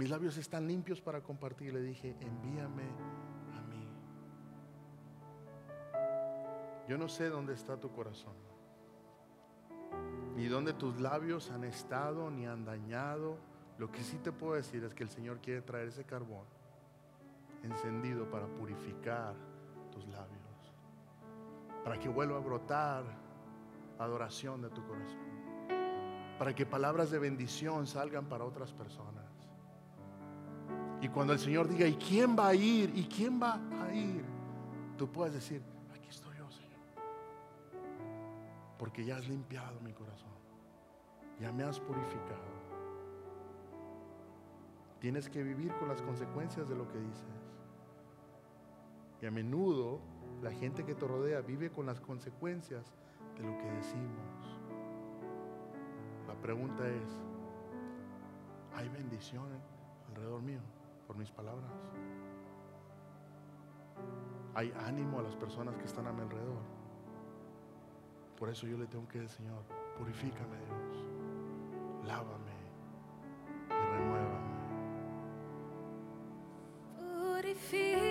Mis 0.00 0.08
labios 0.08 0.38
están 0.38 0.66
limpios 0.66 0.98
para 1.02 1.22
compartir. 1.22 1.74
Le 1.74 1.82
dije, 1.82 2.16
envíame 2.20 2.88
a 3.54 3.60
mí. 3.60 3.86
Yo 6.88 6.96
no 6.96 7.06
sé 7.06 7.28
dónde 7.28 7.52
está 7.52 7.78
tu 7.78 7.92
corazón, 7.92 8.32
ni 10.36 10.46
dónde 10.46 10.72
tus 10.72 10.98
labios 10.98 11.50
han 11.50 11.64
estado, 11.64 12.30
ni 12.30 12.46
han 12.46 12.64
dañado. 12.64 13.36
Lo 13.76 13.92
que 13.92 14.02
sí 14.02 14.16
te 14.16 14.32
puedo 14.32 14.54
decir 14.54 14.82
es 14.84 14.94
que 14.94 15.02
el 15.02 15.10
Señor 15.10 15.38
quiere 15.42 15.60
traer 15.60 15.88
ese 15.88 16.04
carbón 16.04 16.46
encendido 17.62 18.24
para 18.30 18.46
purificar 18.46 19.34
tus 19.92 20.06
labios, 20.08 20.74
para 21.84 22.00
que 22.00 22.08
vuelva 22.08 22.38
a 22.38 22.40
brotar 22.40 23.04
adoración 23.98 24.62
de 24.62 24.70
tu 24.70 24.82
corazón, 24.86 25.28
para 26.38 26.54
que 26.54 26.64
palabras 26.64 27.10
de 27.10 27.18
bendición 27.18 27.86
salgan 27.86 28.30
para 28.30 28.46
otras 28.46 28.72
personas. 28.72 29.29
Y 31.00 31.08
cuando 31.08 31.32
el 31.32 31.38
Señor 31.38 31.68
diga, 31.68 31.86
¿y 31.86 31.94
quién 31.94 32.36
va 32.38 32.48
a 32.48 32.54
ir? 32.54 32.92
¿Y 32.94 33.04
quién 33.04 33.40
va 33.40 33.58
a 33.82 33.92
ir? 33.94 34.22
Tú 34.98 35.10
puedes 35.10 35.32
decir, 35.32 35.62
aquí 35.94 36.08
estoy 36.08 36.36
yo, 36.36 36.50
Señor. 36.50 36.78
Porque 38.78 39.04
ya 39.04 39.16
has 39.16 39.26
limpiado 39.26 39.80
mi 39.80 39.92
corazón. 39.92 40.28
Ya 41.40 41.50
me 41.52 41.62
has 41.62 41.80
purificado. 41.80 42.60
Tienes 45.00 45.30
que 45.30 45.42
vivir 45.42 45.72
con 45.76 45.88
las 45.88 46.02
consecuencias 46.02 46.68
de 46.68 46.76
lo 46.76 46.86
que 46.86 46.98
dices. 46.98 47.24
Y 49.22 49.26
a 49.26 49.30
menudo 49.30 50.00
la 50.42 50.50
gente 50.50 50.84
que 50.84 50.94
te 50.94 51.06
rodea 51.06 51.40
vive 51.40 51.70
con 51.70 51.86
las 51.86 52.00
consecuencias 52.00 52.92
de 53.38 53.42
lo 53.42 53.56
que 53.56 53.70
decimos. 53.70 54.58
La 56.28 56.34
pregunta 56.34 56.86
es, 56.86 57.18
¿hay 58.74 58.88
bendición 58.90 59.46
alrededor 60.08 60.42
mío? 60.42 60.60
Por 61.10 61.16
mis 61.16 61.32
palabras. 61.32 61.68
Hay 64.54 64.72
ánimo 64.86 65.18
a 65.18 65.22
las 65.22 65.34
personas 65.34 65.76
que 65.76 65.82
están 65.82 66.06
a 66.06 66.12
mi 66.12 66.20
alrededor. 66.20 66.62
Por 68.38 68.48
eso 68.48 68.68
yo 68.68 68.78
le 68.78 68.86
tengo 68.86 69.08
que 69.08 69.18
decir, 69.18 69.38
Señor, 69.38 69.64
purifícame 69.98 70.56
Dios, 70.56 72.06
lávame 72.06 72.52
y 73.70 73.96
renuévame. 73.96 74.50
Purifícame 77.40 78.09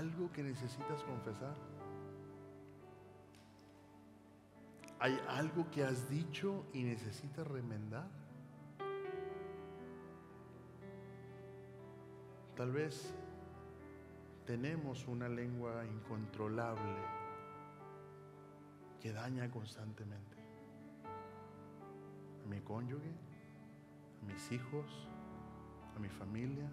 algo 0.00 0.32
que 0.32 0.42
necesitas 0.42 1.02
confesar? 1.04 1.54
¿Hay 4.98 5.18
algo 5.28 5.70
que 5.70 5.84
has 5.84 6.08
dicho 6.08 6.64
y 6.72 6.84
necesitas 6.84 7.46
remendar? 7.46 8.08
Tal 12.56 12.72
vez 12.72 13.14
tenemos 14.46 15.06
una 15.06 15.28
lengua 15.28 15.84
incontrolable 15.84 16.96
que 19.00 19.12
daña 19.12 19.50
constantemente 19.50 20.36
a 22.42 22.48
mi 22.48 22.60
cónyuge, 22.60 23.14
a 24.22 24.26
mis 24.26 24.52
hijos, 24.52 25.08
mi 26.00 26.08
familia. 26.08 26.70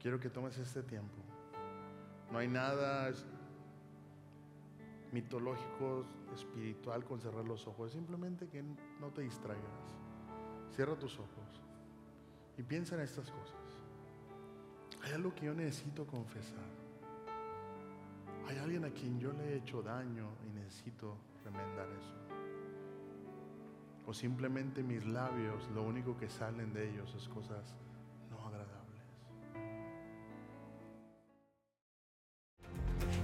Quiero 0.00 0.20
que 0.20 0.30
tomes 0.30 0.56
este 0.58 0.82
tiempo. 0.82 1.16
No 2.30 2.38
hay 2.38 2.48
nada 2.48 3.10
mitológico, 5.12 6.04
espiritual 6.34 7.04
con 7.04 7.20
cerrar 7.20 7.44
los 7.44 7.66
ojos. 7.66 7.92
Simplemente 7.92 8.48
que 8.48 8.62
no 8.62 9.08
te 9.14 9.22
distraigas. 9.22 9.64
Cierra 10.74 10.94
tus 10.96 11.18
ojos 11.18 11.62
y 12.56 12.62
piensa 12.62 12.94
en 12.94 13.02
estas 13.02 13.30
cosas. 13.30 13.56
Hay 15.02 15.12
algo 15.12 15.34
que 15.34 15.46
yo 15.46 15.54
necesito 15.54 16.06
confesar. 16.06 16.68
Hay 18.46 18.58
alguien 18.58 18.84
a 18.84 18.90
quien 18.90 19.18
yo 19.18 19.32
le 19.32 19.52
he 19.52 19.56
hecho 19.56 19.82
daño 19.82 20.28
y 20.46 20.58
necesito 20.58 21.16
remendar 21.44 21.88
eso 21.90 22.28
o 24.08 24.14
simplemente 24.14 24.82
mis 24.82 25.04
labios, 25.04 25.68
lo 25.74 25.82
único 25.82 26.16
que 26.16 26.30
salen 26.30 26.72
de 26.72 26.88
ellos 26.88 27.14
es 27.14 27.28
cosas 27.28 27.74